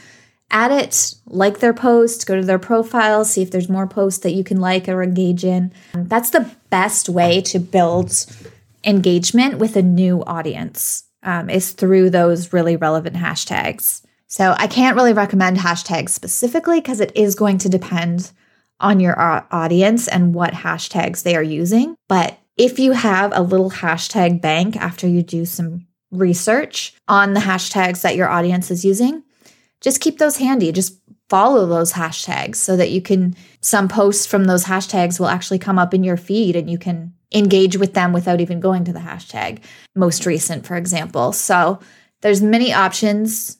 add 0.51 0.73
it, 0.73 1.15
like 1.27 1.59
their 1.59 1.75
post, 1.75 2.27
go 2.27 2.37
to 2.41 2.47
their 2.47 2.59
profile, 2.59 3.25
see 3.25 3.43
if 3.43 3.51
there's 3.51 3.69
more 3.69 3.87
posts 3.87 4.21
that 4.21 4.33
you 4.33 4.43
can 4.43 4.61
like 4.61 4.89
or 4.89 5.03
engage 5.03 5.45
in. 5.45 5.73
That's 5.93 6.31
the 6.31 6.51
best 6.71 7.09
way 7.09 7.41
to 7.43 7.59
build 7.59 8.13
engagement 8.85 9.59
with 9.59 9.77
a 9.77 9.83
new 9.83 10.25
audience 10.25 11.05
um, 11.23 11.51
is 11.51 11.73
through 11.73 12.11
those 12.11 12.53
really 12.53 12.77
relevant 12.77 13.17
hashtags. 13.17 14.03
So 14.29 14.55
I 14.57 14.67
can't 14.67 14.95
really 14.95 15.15
recommend 15.15 15.57
hashtags 15.57 16.11
specifically 16.11 16.81
because 16.81 17.01
it 17.01 17.13
is 17.15 17.35
going 17.35 17.59
to 17.59 17.69
depend 17.69 18.31
on 18.79 19.01
your 19.01 19.19
audience 19.19 20.07
and 20.07 20.35
what 20.35 20.53
hashtags 20.53 21.23
they 21.23 21.35
are 21.35 21.43
using. 21.43 21.97
But 22.09 22.39
if 22.57 22.79
you 22.79 22.93
have 22.93 23.33
a 23.35 23.43
little 23.43 23.71
hashtag 23.71 24.41
bank 24.41 24.77
after 24.77 25.09
you 25.09 25.23
do 25.23 25.45
some 25.45 25.87
research 26.11 26.95
on 27.09 27.35
the 27.35 27.41
hashtags 27.41 28.03
that 28.03 28.17
your 28.17 28.29
audience 28.29 28.71
is 28.71 28.85
using, 28.85 29.25
just 29.81 30.01
keep 30.01 30.19
those 30.19 30.37
handy. 30.37 30.73
Just 30.73 31.01
follow 31.29 31.67
those 31.67 31.93
hashtags 31.93 32.57
so 32.57 32.77
that 32.77 32.91
you 32.91 33.03
can, 33.03 33.37
some 33.61 33.89
posts 33.89 34.27
from 34.27 34.45
those 34.45 34.65
hashtags 34.65 35.19
will 35.19 35.29
actually 35.29 35.59
come 35.59 35.79
up 35.79 35.95
in 35.95 36.05
your 36.05 36.17
feed 36.17 36.57
and 36.57 36.71
you 36.71 36.79
can 36.79 37.15
engage 37.35 37.77
with 37.77 37.95
them 37.95 38.13
without 38.13 38.41
even 38.41 38.61
going 38.61 38.85
to 38.85 38.93
the 38.93 38.99
hashtag. 38.99 39.63
Most 39.95 40.27
recent, 40.27 40.67
for 40.67 40.77
example. 40.77 41.33
So 41.33 41.79
there's 42.23 42.43
many 42.43 42.73
options 42.73 43.58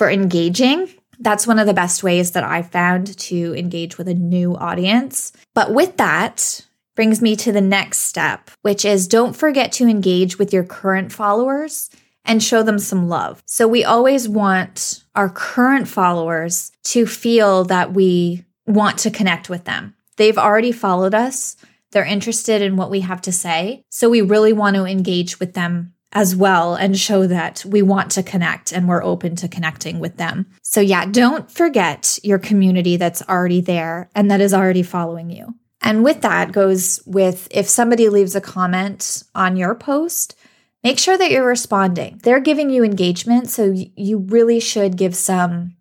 for 0.00 0.08
engaging. 0.08 0.88
That's 1.18 1.46
one 1.46 1.58
of 1.58 1.66
the 1.66 1.74
best 1.74 2.02
ways 2.02 2.30
that 2.30 2.42
I 2.42 2.62
found 2.62 3.18
to 3.18 3.54
engage 3.54 3.98
with 3.98 4.08
a 4.08 4.14
new 4.14 4.56
audience. 4.56 5.30
But 5.54 5.74
with 5.74 5.98
that, 5.98 6.66
brings 6.96 7.20
me 7.20 7.36
to 7.36 7.52
the 7.52 7.60
next 7.60 7.98
step, 7.98 8.50
which 8.62 8.86
is 8.86 9.06
don't 9.06 9.36
forget 9.36 9.72
to 9.72 9.86
engage 9.86 10.38
with 10.38 10.54
your 10.54 10.64
current 10.64 11.12
followers 11.12 11.90
and 12.24 12.42
show 12.42 12.62
them 12.62 12.78
some 12.78 13.10
love. 13.10 13.42
So 13.44 13.68
we 13.68 13.84
always 13.84 14.26
want 14.26 15.04
our 15.14 15.28
current 15.28 15.86
followers 15.86 16.72
to 16.84 17.06
feel 17.06 17.64
that 17.64 17.92
we 17.92 18.46
want 18.66 19.00
to 19.00 19.10
connect 19.10 19.50
with 19.50 19.64
them. 19.64 19.94
They've 20.16 20.38
already 20.38 20.72
followed 20.72 21.14
us. 21.14 21.56
They're 21.92 22.06
interested 22.06 22.62
in 22.62 22.78
what 22.78 22.90
we 22.90 23.00
have 23.00 23.20
to 23.20 23.32
say. 23.32 23.84
So 23.90 24.08
we 24.08 24.22
really 24.22 24.54
want 24.54 24.76
to 24.76 24.86
engage 24.86 25.38
with 25.38 25.52
them 25.52 25.92
as 26.12 26.34
well 26.34 26.74
and 26.74 26.98
show 26.98 27.26
that 27.26 27.64
we 27.64 27.82
want 27.82 28.10
to 28.12 28.22
connect 28.22 28.72
and 28.72 28.88
we're 28.88 29.02
open 29.02 29.36
to 29.36 29.48
connecting 29.48 30.00
with 30.00 30.16
them. 30.16 30.46
So, 30.62 30.80
yeah, 30.80 31.06
don't 31.06 31.50
forget 31.50 32.18
your 32.22 32.38
community 32.38 32.96
that's 32.96 33.22
already 33.28 33.60
there 33.60 34.10
and 34.14 34.30
that 34.30 34.40
is 34.40 34.52
already 34.52 34.82
following 34.82 35.30
you. 35.30 35.54
And 35.82 36.04
with 36.04 36.20
that 36.22 36.52
goes 36.52 37.00
with 37.06 37.48
if 37.50 37.68
somebody 37.68 38.08
leaves 38.08 38.34
a 38.34 38.40
comment 38.40 39.22
on 39.34 39.56
your 39.56 39.74
post, 39.74 40.36
make 40.84 40.98
sure 40.98 41.16
that 41.16 41.30
you're 41.30 41.46
responding. 41.46 42.20
They're 42.22 42.40
giving 42.40 42.70
you 42.70 42.84
engagement, 42.84 43.48
so 43.48 43.72
you 43.72 44.18
really 44.18 44.60
should 44.60 44.96
give 44.96 45.14
some 45.14 45.76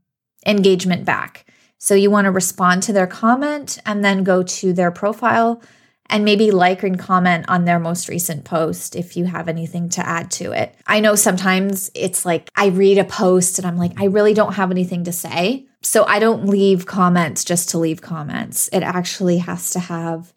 engagement 0.45 1.05
back. 1.05 1.45
So 1.79 1.95
you 1.95 2.11
want 2.11 2.25
to 2.25 2.31
respond 2.31 2.83
to 2.83 2.93
their 2.93 3.07
comment 3.07 3.79
and 3.85 4.03
then 4.03 4.23
go 4.23 4.43
to 4.43 4.73
their 4.73 4.91
profile 4.91 5.61
and 6.09 6.25
maybe 6.25 6.51
like 6.51 6.83
and 6.83 6.97
comment 6.97 7.45
on 7.47 7.65
their 7.65 7.79
most 7.79 8.09
recent 8.09 8.43
post 8.43 8.95
if 8.95 9.15
you 9.15 9.25
have 9.25 9.47
anything 9.47 9.89
to 9.89 10.05
add 10.05 10.31
to 10.31 10.51
it. 10.51 10.75
I 10.87 10.99
know 10.99 11.15
sometimes 11.15 11.91
it's 11.93 12.25
like 12.25 12.49
I 12.55 12.67
read 12.67 12.97
a 12.97 13.03
post 13.03 13.59
and 13.59 13.67
I'm 13.67 13.77
like, 13.77 13.99
I 13.99 14.05
really 14.05 14.33
don't 14.33 14.55
have 14.55 14.71
anything 14.71 15.03
to 15.05 15.11
say. 15.11 15.67
So 15.81 16.05
I 16.05 16.19
don't 16.19 16.47
leave 16.47 16.85
comments 16.85 17.43
just 17.43 17.69
to 17.69 17.77
leave 17.77 18.01
comments. 18.01 18.69
It 18.73 18.83
actually 18.83 19.37
has 19.37 19.69
to 19.71 19.79
have 19.79 20.33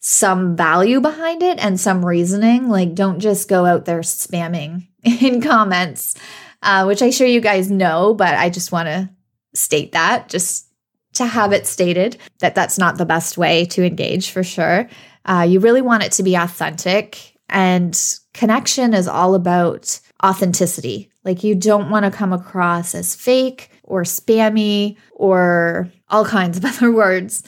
some 0.00 0.56
value 0.56 1.00
behind 1.00 1.42
it 1.42 1.58
and 1.58 1.78
some 1.78 2.04
reasoning. 2.04 2.68
Like, 2.68 2.94
don't 2.94 3.20
just 3.20 3.48
go 3.48 3.64
out 3.64 3.84
there 3.84 4.00
spamming 4.00 4.88
in 5.04 5.40
comments, 5.40 6.14
uh, 6.62 6.84
which 6.84 7.02
I 7.02 7.10
sure 7.10 7.26
you 7.26 7.40
guys 7.40 7.70
know, 7.70 8.14
but 8.14 8.34
I 8.34 8.50
just 8.50 8.72
want 8.72 8.88
to 8.88 9.10
state 9.54 9.92
that 9.92 10.28
just 10.28 10.69
to 11.14 11.26
have 11.26 11.52
it 11.52 11.66
stated 11.66 12.16
that 12.38 12.54
that's 12.54 12.78
not 12.78 12.98
the 12.98 13.06
best 13.06 13.36
way 13.36 13.64
to 13.66 13.84
engage 13.84 14.30
for 14.30 14.42
sure. 14.42 14.88
Uh, 15.24 15.46
you 15.48 15.60
really 15.60 15.82
want 15.82 16.02
it 16.02 16.12
to 16.12 16.22
be 16.22 16.34
authentic, 16.34 17.36
and 17.48 18.18
connection 18.32 18.94
is 18.94 19.08
all 19.08 19.34
about 19.34 20.00
authenticity. 20.24 21.10
Like, 21.24 21.44
you 21.44 21.54
don't 21.54 21.90
want 21.90 22.04
to 22.04 22.10
come 22.10 22.32
across 22.32 22.94
as 22.94 23.14
fake 23.14 23.70
or 23.82 24.02
spammy 24.02 24.96
or 25.12 25.90
all 26.08 26.24
kinds 26.24 26.58
of 26.58 26.64
other 26.64 26.92
words. 26.92 27.42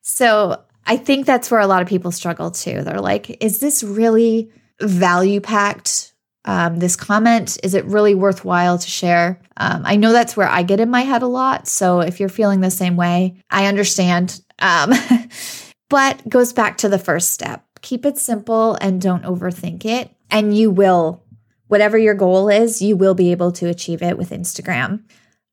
So, 0.00 0.62
I 0.86 0.96
think 0.96 1.26
that's 1.26 1.50
where 1.50 1.60
a 1.60 1.66
lot 1.66 1.82
of 1.82 1.88
people 1.88 2.10
struggle 2.10 2.50
too. 2.50 2.82
They're 2.82 3.00
like, 3.00 3.42
is 3.42 3.58
this 3.60 3.82
really 3.82 4.50
value 4.80 5.40
packed? 5.40 6.07
Um, 6.48 6.78
this 6.78 6.96
comment, 6.96 7.58
is 7.62 7.74
it 7.74 7.84
really 7.84 8.14
worthwhile 8.14 8.78
to 8.78 8.88
share? 8.88 9.38
Um, 9.58 9.82
I 9.84 9.96
know 9.96 10.12
that's 10.12 10.36
where 10.36 10.48
I 10.48 10.62
get 10.62 10.80
in 10.80 10.88
my 10.88 11.02
head 11.02 11.22
a 11.22 11.26
lot. 11.26 11.68
So 11.68 12.00
if 12.00 12.20
you're 12.20 12.30
feeling 12.30 12.60
the 12.60 12.70
same 12.70 12.96
way, 12.96 13.42
I 13.50 13.66
understand. 13.66 14.40
Um, 14.58 14.94
but 15.90 16.26
goes 16.28 16.54
back 16.54 16.78
to 16.78 16.88
the 16.88 16.98
first 16.98 17.32
step 17.32 17.64
keep 17.82 18.04
it 18.04 18.18
simple 18.18 18.76
and 18.80 19.00
don't 19.00 19.24
overthink 19.24 19.84
it. 19.84 20.10
And 20.30 20.56
you 20.56 20.70
will, 20.70 21.22
whatever 21.68 21.96
your 21.96 22.14
goal 22.14 22.48
is, 22.48 22.82
you 22.82 22.96
will 22.96 23.14
be 23.14 23.30
able 23.30 23.52
to 23.52 23.68
achieve 23.68 24.02
it 24.02 24.18
with 24.18 24.30
Instagram. 24.30 25.02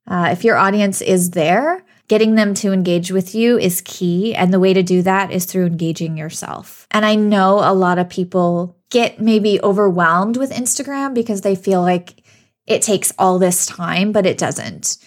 Uh, 0.07 0.29
if 0.31 0.43
your 0.43 0.57
audience 0.57 1.01
is 1.01 1.31
there, 1.31 1.83
Getting 2.07 2.35
them 2.35 2.53
to 2.55 2.71
engage 2.71 3.11
with 3.11 3.33
you 3.33 3.57
is 3.57 3.81
key. 3.81 4.35
And 4.35 4.53
the 4.53 4.59
way 4.59 4.73
to 4.73 4.83
do 4.83 5.01
that 5.01 5.31
is 5.31 5.45
through 5.45 5.65
engaging 5.65 6.17
yourself. 6.17 6.87
And 6.91 7.05
I 7.05 7.15
know 7.15 7.59
a 7.59 7.73
lot 7.73 7.97
of 7.97 8.09
people 8.09 8.77
get 8.91 9.19
maybe 9.19 9.59
overwhelmed 9.61 10.37
with 10.37 10.51
Instagram 10.51 11.13
because 11.13 11.41
they 11.41 11.55
feel 11.55 11.81
like 11.81 12.23
it 12.67 12.81
takes 12.81 13.11
all 13.17 13.39
this 13.39 13.65
time, 13.65 14.11
but 14.11 14.25
it 14.25 14.37
doesn't. 14.37 14.97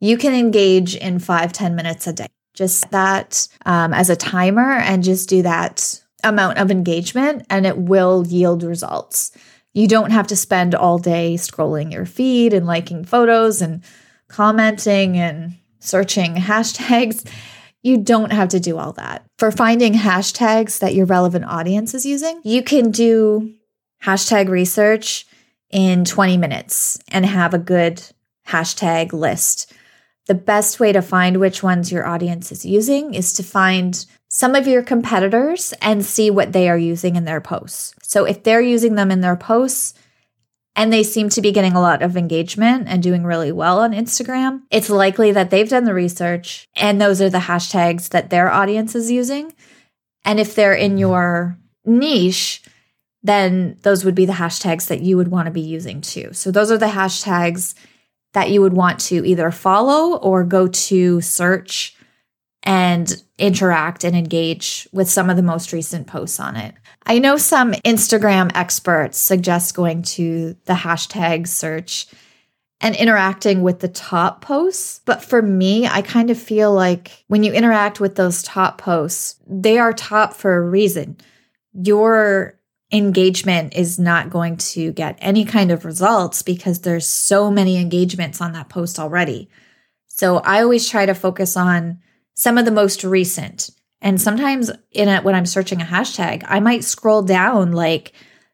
You 0.00 0.18
can 0.18 0.34
engage 0.34 0.94
in 0.94 1.18
five 1.18 1.52
ten 1.52 1.74
minutes 1.74 2.06
a 2.06 2.12
day. 2.12 2.26
Just 2.54 2.90
that 2.90 3.48
um, 3.64 3.94
as 3.94 4.10
a 4.10 4.16
timer 4.16 4.72
and 4.72 5.02
just 5.02 5.28
do 5.28 5.42
that 5.42 6.02
amount 6.22 6.58
of 6.58 6.70
engagement, 6.70 7.46
and 7.48 7.66
it 7.66 7.78
will 7.78 8.26
yield 8.26 8.62
results. 8.62 9.30
You 9.72 9.88
don't 9.88 10.10
have 10.10 10.26
to 10.26 10.36
spend 10.36 10.74
all 10.74 10.98
day 10.98 11.34
scrolling 11.34 11.92
your 11.92 12.04
feed 12.04 12.52
and 12.52 12.66
liking 12.66 13.04
photos 13.04 13.62
and 13.62 13.82
commenting 14.28 15.16
and 15.16 15.54
searching 15.82 16.34
hashtags. 16.34 17.26
You 17.82 17.98
don't 17.98 18.32
have 18.32 18.50
to 18.50 18.60
do 18.60 18.78
all 18.78 18.92
that. 18.92 19.24
For 19.38 19.50
finding 19.50 19.94
hashtags 19.94 20.78
that 20.78 20.94
your 20.94 21.06
relevant 21.06 21.46
audience 21.46 21.94
is 21.94 22.06
using, 22.06 22.40
you 22.44 22.62
can 22.62 22.90
do 22.90 23.54
hashtag 24.04 24.48
research 24.48 25.26
in 25.70 26.04
20 26.04 26.36
minutes 26.36 26.98
and 27.08 27.26
have 27.26 27.54
a 27.54 27.58
good 27.58 28.02
hashtag 28.46 29.12
list. 29.12 29.72
the 30.28 30.34
best 30.34 30.78
way 30.78 30.92
to 30.92 31.02
find 31.02 31.40
which 31.40 31.64
ones 31.64 31.90
your 31.90 32.06
audience 32.06 32.52
is 32.52 32.64
using 32.64 33.12
is 33.12 33.32
to 33.32 33.42
find 33.42 34.06
some 34.28 34.54
of 34.54 34.68
your 34.68 34.82
competitors 34.82 35.74
and 35.82 36.04
see 36.04 36.30
what 36.30 36.52
they 36.52 36.68
are 36.68 36.78
using 36.78 37.16
in 37.16 37.24
their 37.24 37.40
posts. 37.40 37.92
So 38.02 38.24
if 38.24 38.44
they're 38.44 38.62
using 38.62 38.94
them 38.94 39.10
in 39.10 39.20
their 39.20 39.34
posts 39.36 39.94
and 40.74 40.92
they 40.92 41.02
seem 41.02 41.28
to 41.30 41.42
be 41.42 41.52
getting 41.52 41.74
a 41.74 41.80
lot 41.80 42.02
of 42.02 42.16
engagement 42.16 42.88
and 42.88 43.02
doing 43.02 43.24
really 43.24 43.52
well 43.52 43.80
on 43.80 43.92
Instagram, 43.92 44.62
it's 44.70 44.88
likely 44.88 45.32
that 45.32 45.50
they've 45.50 45.68
done 45.68 45.84
the 45.84 45.94
research 45.94 46.68
and 46.76 47.00
those 47.00 47.20
are 47.20 47.30
the 47.30 47.38
hashtags 47.38 48.08
that 48.10 48.30
their 48.30 48.50
audience 48.50 48.94
is 48.94 49.10
using. 49.10 49.54
And 50.24 50.40
if 50.40 50.54
they're 50.54 50.74
in 50.74 50.92
mm-hmm. 50.92 50.98
your 50.98 51.58
niche, 51.84 52.62
then 53.22 53.76
those 53.82 54.04
would 54.04 54.14
be 54.14 54.26
the 54.26 54.32
hashtags 54.32 54.88
that 54.88 55.02
you 55.02 55.16
would 55.16 55.28
want 55.28 55.46
to 55.46 55.52
be 55.52 55.60
using 55.60 56.00
too. 56.00 56.30
So 56.32 56.50
those 56.50 56.70
are 56.70 56.78
the 56.78 56.86
hashtags 56.86 57.74
that 58.32 58.50
you 58.50 58.62
would 58.62 58.72
want 58.72 58.98
to 58.98 59.26
either 59.26 59.50
follow 59.50 60.16
or 60.18 60.42
go 60.42 60.66
to 60.66 61.20
search 61.20 61.94
and 62.62 63.22
interact 63.38 64.04
and 64.04 64.14
engage 64.14 64.88
with 64.92 65.10
some 65.10 65.28
of 65.28 65.36
the 65.36 65.42
most 65.42 65.72
recent 65.72 66.06
posts 66.06 66.38
on 66.38 66.56
it. 66.56 66.74
I 67.04 67.18
know 67.18 67.36
some 67.36 67.72
Instagram 67.72 68.52
experts 68.54 69.18
suggest 69.18 69.74
going 69.74 70.02
to 70.02 70.56
the 70.66 70.74
hashtag 70.74 71.48
search 71.48 72.06
and 72.80 72.96
interacting 72.96 73.62
with 73.62 73.80
the 73.80 73.88
top 73.88 74.42
posts. 74.42 75.00
But 75.04 75.22
for 75.22 75.40
me, 75.40 75.86
I 75.86 76.02
kind 76.02 76.30
of 76.30 76.38
feel 76.38 76.72
like 76.72 77.24
when 77.28 77.42
you 77.42 77.52
interact 77.52 78.00
with 78.00 78.16
those 78.16 78.42
top 78.42 78.78
posts, 78.78 79.36
they 79.46 79.78
are 79.78 79.92
top 79.92 80.34
for 80.34 80.56
a 80.56 80.68
reason. 80.68 81.16
Your 81.72 82.58
engagement 82.92 83.74
is 83.74 83.98
not 83.98 84.30
going 84.30 84.56
to 84.58 84.92
get 84.92 85.16
any 85.20 85.44
kind 85.44 85.70
of 85.70 85.84
results 85.84 86.42
because 86.42 86.80
there's 86.80 87.06
so 87.06 87.50
many 87.50 87.78
engagements 87.78 88.40
on 88.40 88.52
that 88.52 88.68
post 88.68 88.98
already. 88.98 89.48
So 90.08 90.38
I 90.38 90.62
always 90.62 90.88
try 90.88 91.06
to 91.06 91.14
focus 91.14 91.56
on 91.56 92.00
some 92.34 92.58
of 92.58 92.64
the 92.64 92.70
most 92.70 93.04
recent. 93.04 93.70
And 94.00 94.20
sometimes 94.20 94.70
in 94.90 95.08
it 95.08 95.24
when 95.24 95.34
I'm 95.34 95.46
searching 95.46 95.80
a 95.80 95.84
hashtag, 95.84 96.42
I 96.46 96.60
might 96.60 96.84
scroll 96.84 97.22
down 97.22 97.72
like 97.72 98.12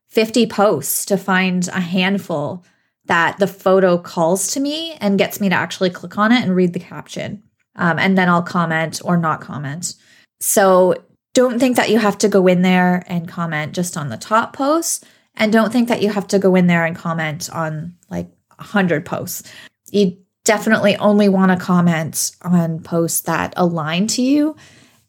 50 0.08 0.46
posts 0.46 1.04
to 1.06 1.16
find 1.16 1.66
a 1.68 1.80
handful 1.80 2.64
that 3.06 3.38
the 3.38 3.46
photo 3.46 3.96
calls 3.98 4.52
to 4.52 4.60
me 4.60 4.92
and 5.00 5.18
gets 5.18 5.40
me 5.40 5.48
to 5.48 5.54
actually 5.54 5.90
click 5.90 6.18
on 6.18 6.30
it 6.32 6.42
and 6.42 6.54
read 6.54 6.74
the 6.74 6.80
caption. 6.80 7.42
Um, 7.76 7.98
and 7.98 8.18
then 8.18 8.28
I'll 8.28 8.42
comment 8.42 9.00
or 9.04 9.16
not 9.16 9.40
comment. 9.40 9.94
So 10.40 10.94
don't 11.32 11.58
think 11.58 11.76
that 11.76 11.90
you 11.90 11.98
have 11.98 12.18
to 12.18 12.28
go 12.28 12.46
in 12.46 12.62
there 12.62 13.04
and 13.06 13.28
comment 13.28 13.74
just 13.74 13.96
on 13.96 14.08
the 14.08 14.16
top 14.16 14.54
posts. 14.54 15.04
And 15.34 15.52
don't 15.52 15.72
think 15.72 15.88
that 15.88 16.02
you 16.02 16.10
have 16.10 16.26
to 16.28 16.38
go 16.38 16.54
in 16.54 16.66
there 16.66 16.84
and 16.84 16.96
comment 16.96 17.48
on 17.50 17.96
like 18.10 18.28
100 18.56 19.06
posts. 19.06 19.50
You 19.90 20.18
definitely 20.48 20.96
only 20.96 21.28
want 21.28 21.52
to 21.52 21.62
comment 21.62 22.34
on 22.40 22.80
posts 22.80 23.20
that 23.20 23.52
align 23.54 24.06
to 24.06 24.22
you 24.22 24.56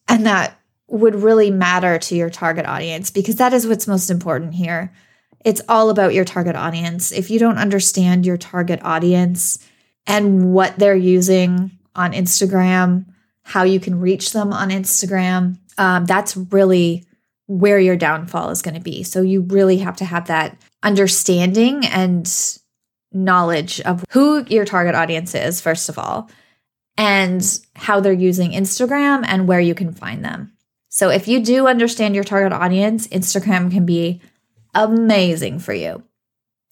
and 0.09 0.25
that 0.25 0.59
would 0.89 1.15
really 1.15 1.49
matter 1.49 1.97
to 1.97 2.13
your 2.13 2.29
target 2.29 2.65
audience 2.65 3.09
because 3.09 3.37
that 3.37 3.53
is 3.53 3.65
what's 3.65 3.87
most 3.87 4.09
important 4.09 4.53
here. 4.53 4.91
It's 5.45 5.61
all 5.69 5.89
about 5.89 6.13
your 6.13 6.25
target 6.25 6.57
audience. 6.57 7.13
If 7.13 7.31
you 7.31 7.39
don't 7.39 7.57
understand 7.57 8.25
your 8.25 8.35
target 8.35 8.81
audience 8.83 9.65
and 10.05 10.53
what 10.53 10.77
they're 10.77 10.93
using 10.93 11.71
on 11.95 12.11
Instagram, 12.11 13.05
how 13.43 13.63
you 13.63 13.79
can 13.79 13.97
reach 13.97 14.33
them 14.33 14.51
on 14.51 14.71
Instagram, 14.71 15.57
um, 15.77 16.03
that's 16.03 16.35
really 16.35 17.05
where 17.47 17.79
your 17.79 17.95
downfall 17.95 18.49
is 18.49 18.61
going 18.61 18.75
to 18.75 18.81
be. 18.81 19.03
So 19.03 19.21
you 19.21 19.39
really 19.43 19.77
have 19.77 19.95
to 19.97 20.05
have 20.05 20.27
that 20.27 20.57
understanding 20.83 21.85
and 21.85 22.27
knowledge 23.11 23.81
of 23.81 24.05
who 24.09 24.45
your 24.45 24.65
target 24.65 24.95
audience 24.95 25.33
is, 25.35 25.61
first 25.61 25.89
of 25.89 25.97
all, 25.97 26.29
and 26.97 27.59
how 27.75 27.99
they're 27.99 28.13
using 28.13 28.51
Instagram 28.51 29.23
and 29.25 29.47
where 29.47 29.59
you 29.59 29.73
can 29.73 29.93
find 29.93 30.23
them. 30.23 30.51
So 30.89 31.09
if 31.09 31.27
you 31.27 31.43
do 31.43 31.67
understand 31.67 32.15
your 32.15 32.23
target 32.23 32.51
audience, 32.51 33.07
Instagram 33.07 33.71
can 33.71 33.85
be 33.85 34.21
amazing 34.73 35.59
for 35.59 35.73
you. 35.73 36.03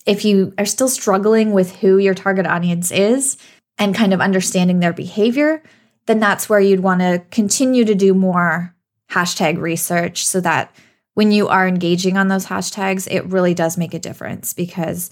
If 0.06 0.26
you 0.26 0.54
are 0.58 0.65
still 0.65 0.89
struggling 0.89 1.52
with 1.52 1.76
who 1.78 1.97
your 1.97 2.13
target 2.13 2.45
audience 2.45 2.91
is 2.91 3.38
and 3.78 3.95
kind 3.95 4.13
of 4.13 4.21
understanding 4.21 4.80
their 4.80 4.93
behavior, 4.93 5.62
then 6.08 6.19
that's 6.19 6.50
where 6.50 6.60
you'd 6.60 6.80
want 6.80 7.02
to 7.02 7.23
continue 7.32 7.86
to 7.86 7.95
do 7.95 8.13
more 8.13 8.73
hashtag 9.12 9.60
research 9.60 10.26
so 10.26 10.41
that 10.41 10.73
when 11.13 11.32
you 11.32 11.47
are 11.47 11.67
engaging 11.67 12.17
on 12.17 12.28
those 12.28 12.45
hashtags, 12.45 13.08
it 13.10 13.26
really 13.26 13.54
does 13.54 13.78
make 13.78 13.93
a 13.93 14.00
difference 14.00 14.54
because 14.54 15.10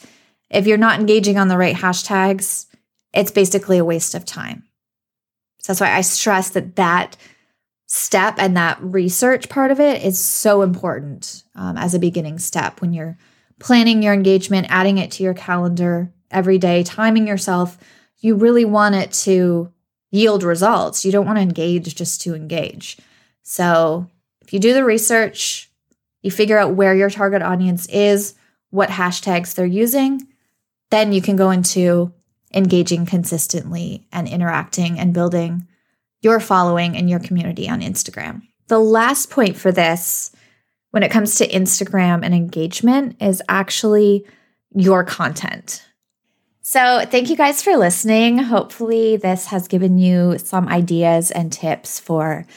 if 0.49 0.67
you're 0.67 0.77
not 0.77 0.99
engaging 0.99 1.37
on 1.37 1.47
the 1.47 1.57
right 1.57 1.75
hashtags, 1.75 2.65
it's 3.13 3.31
basically 3.31 3.77
a 3.77 3.85
waste 3.85 4.15
of 4.15 4.25
time. 4.25 4.63
So 5.59 5.73
that's 5.73 5.81
why 5.81 5.95
I 5.95 6.01
stress 6.01 6.49
that 6.51 6.75
that 6.75 7.17
step 7.87 8.35
and 8.37 8.57
that 8.57 8.81
research 8.81 9.49
part 9.49 9.71
of 9.71 9.79
it 9.79 10.03
is 10.03 10.19
so 10.19 10.61
important 10.61 11.43
um, 11.55 11.77
as 11.77 11.93
a 11.93 11.99
beginning 11.99 12.39
step 12.39 12.81
when 12.81 12.93
you're 12.93 13.17
planning 13.59 14.03
your 14.03 14.13
engagement, 14.13 14.67
adding 14.69 14.97
it 14.97 15.11
to 15.11 15.23
your 15.23 15.33
calendar 15.33 16.11
every 16.29 16.57
day, 16.57 16.83
timing 16.83 17.27
yourself. 17.27 17.77
You 18.19 18.35
really 18.35 18.65
want 18.65 18.95
it 18.95 19.11
to 19.13 19.71
yield 20.11 20.43
results. 20.43 21.05
You 21.05 21.11
don't 21.11 21.25
want 21.25 21.37
to 21.37 21.43
engage 21.43 21.95
just 21.95 22.21
to 22.21 22.35
engage. 22.35 22.97
So 23.43 24.07
if 24.41 24.53
you 24.53 24.59
do 24.59 24.73
the 24.73 24.83
research, 24.83 25.69
you 26.21 26.31
figure 26.31 26.57
out 26.57 26.75
where 26.75 26.95
your 26.95 27.09
target 27.09 27.41
audience 27.41 27.87
is, 27.87 28.33
what 28.71 28.89
hashtags 28.89 29.55
they're 29.55 29.65
using, 29.65 30.27
then 30.91 31.11
you 31.13 31.21
can 31.21 31.35
go 31.35 31.51
into 31.51 32.13
engaging 32.53 33.05
consistently 33.05 34.07
and 34.11 34.27
interacting 34.27 34.99
and 34.99 35.13
building 35.13 35.67
your 36.21 36.39
following 36.39 36.95
and 36.95 37.09
your 37.09 37.19
community 37.19 37.69
on 37.69 37.81
Instagram. 37.81 38.41
The 38.67 38.79
last 38.79 39.29
point 39.29 39.57
for 39.57 39.71
this, 39.71 40.31
when 40.91 41.03
it 41.03 41.11
comes 41.11 41.35
to 41.35 41.47
Instagram 41.47 42.23
and 42.23 42.33
engagement, 42.33 43.21
is 43.21 43.41
actually 43.47 44.25
your 44.73 45.03
content. 45.03 45.85
So, 46.61 47.05
thank 47.05 47.29
you 47.29 47.35
guys 47.35 47.61
for 47.61 47.77
listening. 47.77 48.39
Hopefully, 48.39 49.17
this 49.17 49.45
has 49.47 49.67
given 49.67 49.99
you 49.99 50.39
some 50.39 50.67
ideas 50.67 51.29
and 51.29 51.53
tips 51.53 51.99
for 51.99 52.47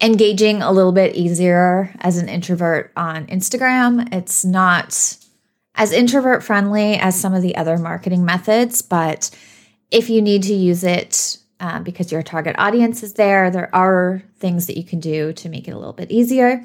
engaging 0.00 0.62
a 0.62 0.70
little 0.70 0.92
bit 0.92 1.16
easier 1.16 1.92
as 1.98 2.16
an 2.16 2.28
introvert 2.28 2.92
on 2.96 3.26
Instagram. 3.26 4.14
It's 4.14 4.44
not 4.44 5.16
as 5.80 5.92
introvert 5.92 6.44
friendly 6.44 6.96
as 6.96 7.18
some 7.18 7.32
of 7.32 7.40
the 7.40 7.56
other 7.56 7.78
marketing 7.78 8.22
methods, 8.22 8.82
but 8.82 9.30
if 9.90 10.10
you 10.10 10.20
need 10.20 10.42
to 10.42 10.52
use 10.52 10.84
it 10.84 11.38
uh, 11.58 11.80
because 11.80 12.12
your 12.12 12.22
target 12.22 12.54
audience 12.58 13.02
is 13.02 13.14
there, 13.14 13.50
there 13.50 13.74
are 13.74 14.22
things 14.40 14.66
that 14.66 14.76
you 14.76 14.84
can 14.84 15.00
do 15.00 15.32
to 15.32 15.48
make 15.48 15.66
it 15.66 15.70
a 15.70 15.78
little 15.78 15.94
bit 15.94 16.10
easier. 16.10 16.62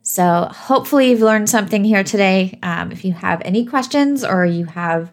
So, 0.00 0.48
hopefully, 0.50 1.10
you've 1.10 1.20
learned 1.20 1.50
something 1.50 1.84
here 1.84 2.02
today. 2.02 2.58
Um, 2.62 2.92
if 2.92 3.04
you 3.04 3.12
have 3.12 3.42
any 3.44 3.66
questions 3.66 4.24
or 4.24 4.46
you 4.46 4.64
have 4.64 5.12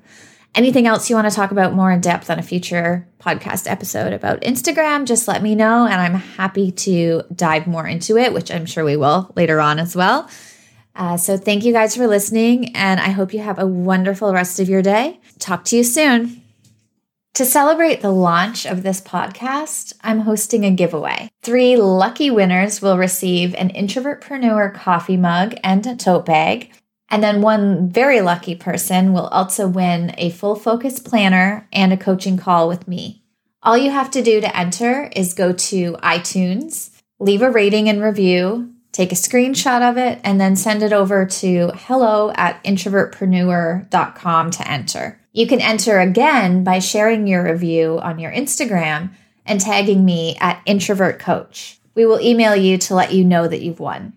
anything 0.55 0.87
else 0.87 1.09
you 1.09 1.15
want 1.17 1.29
to 1.29 1.35
talk 1.35 1.51
about 1.51 1.73
more 1.73 1.91
in 1.91 1.99
depth 1.99 2.29
on 2.29 2.39
a 2.39 2.43
future 2.43 3.05
podcast 3.19 3.69
episode 3.69 4.13
about 4.13 4.39
Instagram, 4.41 5.05
just 5.05 5.27
let 5.27 5.43
me 5.43 5.53
know. 5.53 5.85
And 5.85 5.95
I'm 5.95 6.15
happy 6.15 6.71
to 6.71 7.23
dive 7.35 7.67
more 7.67 7.87
into 7.87 8.15
it, 8.15 8.31
which 8.31 8.51
I'm 8.51 8.65
sure 8.65 8.85
we 8.85 8.95
will 8.95 9.33
later 9.35 9.59
on 9.59 9.79
as 9.79 9.97
well. 9.97 10.29
Uh, 10.95 11.17
so 11.17 11.37
thank 11.37 11.63
you 11.63 11.73
guys 11.73 11.95
for 11.95 12.07
listening. 12.07 12.75
And 12.75 12.99
I 12.99 13.09
hope 13.09 13.33
you 13.33 13.39
have 13.39 13.59
a 13.59 13.67
wonderful 13.67 14.33
rest 14.33 14.59
of 14.59 14.69
your 14.69 14.81
day. 14.81 15.19
Talk 15.39 15.65
to 15.65 15.77
you 15.77 15.83
soon. 15.83 16.41
To 17.35 17.45
celebrate 17.45 18.01
the 18.01 18.11
launch 18.11 18.67
of 18.67 18.83
this 18.83 19.01
podcast, 19.01 19.93
I'm 20.01 20.19
hosting 20.19 20.65
a 20.65 20.71
giveaway. 20.71 21.29
Three 21.41 21.75
lucky 21.75 22.29
winners 22.29 22.79
will 22.79 22.97
receive 22.97 23.55
an 23.55 23.69
introvertpreneur 23.69 24.75
coffee 24.75 25.17
mug 25.17 25.55
and 25.63 25.85
a 25.87 25.95
tote 25.95 26.27
bag 26.27 26.71
and 27.13 27.23
then 27.23 27.41
one 27.41 27.89
very 27.89 28.21
lucky 28.21 28.55
person 28.55 29.13
will 29.13 29.27
also 29.27 29.67
win 29.67 30.15
a 30.17 30.31
full 30.31 30.55
focus 30.55 30.97
planner 30.97 31.67
and 31.71 31.93
a 31.93 31.97
coaching 31.97 32.37
call 32.37 32.67
with 32.67 32.87
me. 32.87 33.21
All 33.61 33.77
you 33.77 33.91
have 33.91 34.09
to 34.11 34.23
do 34.23 34.41
to 34.41 34.57
enter 34.57 35.11
is 35.15 35.35
go 35.35 35.53
to 35.53 35.93
iTunes, 35.97 36.89
leave 37.19 37.43
a 37.43 37.51
rating 37.51 37.87
and 37.87 38.01
review, 38.01 38.72
take 38.93 39.11
a 39.11 39.15
screenshot 39.15 39.87
of 39.87 39.97
it, 39.97 40.21
and 40.23 40.39
then 40.39 40.55
send 40.55 40.81
it 40.81 40.93
over 40.93 41.25
to 41.25 41.71
hello 41.75 42.31
at 42.35 42.63
introvertpreneur.com 42.63 44.51
to 44.51 44.71
enter. 44.71 45.19
You 45.33 45.47
can 45.47 45.59
enter 45.59 45.99
again 45.99 46.63
by 46.63 46.79
sharing 46.79 47.27
your 47.27 47.43
review 47.43 47.99
on 48.01 48.19
your 48.19 48.31
Instagram 48.31 49.09
and 49.45 49.59
tagging 49.59 50.05
me 50.05 50.37
at 50.39 50.61
introvert 50.65 51.19
coach. 51.19 51.79
We 51.95 52.05
will 52.05 52.21
email 52.21 52.55
you 52.55 52.77
to 52.77 52.95
let 52.95 53.13
you 53.13 53.25
know 53.25 53.47
that 53.47 53.61
you've 53.61 53.79
won. 53.79 54.13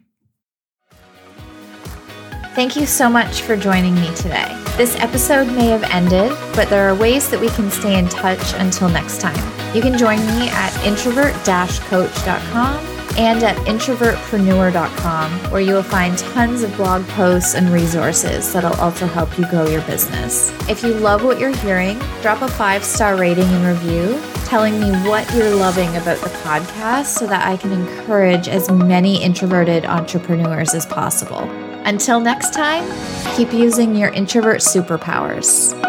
Thank 2.54 2.76
you 2.76 2.86
so 2.86 3.10
much 3.10 3.42
for 3.42 3.56
joining 3.56 3.94
me 3.94 4.14
today. 4.14 4.62
This 4.76 4.96
episode 5.00 5.46
may 5.46 5.66
have 5.66 5.82
ended, 5.84 6.30
but 6.54 6.68
there 6.68 6.88
are 6.88 6.94
ways 6.94 7.30
that 7.30 7.40
we 7.40 7.48
can 7.50 7.70
stay 7.70 7.98
in 7.98 8.08
touch 8.08 8.54
until 8.54 8.88
next 8.88 9.20
time. 9.20 9.36
You 9.74 9.82
can 9.82 9.98
join 9.98 10.18
me 10.18 10.48
at 10.50 10.84
introvert 10.84 11.34
coach.com 11.44 12.95
and 13.16 13.42
at 13.42 13.56
introvertpreneur.com, 13.66 15.50
where 15.50 15.60
you 15.60 15.74
will 15.74 15.82
find 15.82 16.18
tons 16.18 16.62
of 16.62 16.76
blog 16.76 17.06
posts 17.08 17.54
and 17.54 17.70
resources 17.70 18.52
that'll 18.52 18.78
also 18.80 19.06
help 19.06 19.38
you 19.38 19.48
grow 19.48 19.66
your 19.66 19.82
business. 19.82 20.50
If 20.68 20.82
you 20.82 20.94
love 20.94 21.24
what 21.24 21.38
you're 21.38 21.56
hearing, 21.56 21.98
drop 22.22 22.42
a 22.42 22.48
five 22.48 22.84
star 22.84 23.16
rating 23.16 23.44
and 23.44 23.66
review 23.66 24.20
telling 24.46 24.78
me 24.80 24.90
what 25.08 25.28
you're 25.34 25.54
loving 25.54 25.88
about 25.96 26.18
the 26.20 26.30
podcast 26.44 27.06
so 27.06 27.26
that 27.26 27.46
I 27.46 27.56
can 27.56 27.72
encourage 27.72 28.46
as 28.48 28.70
many 28.70 29.20
introverted 29.22 29.84
entrepreneurs 29.84 30.72
as 30.72 30.86
possible. 30.86 31.50
Until 31.84 32.20
next 32.20 32.52
time, 32.52 32.84
keep 33.36 33.52
using 33.52 33.96
your 33.96 34.10
introvert 34.10 34.60
superpowers. 34.60 35.85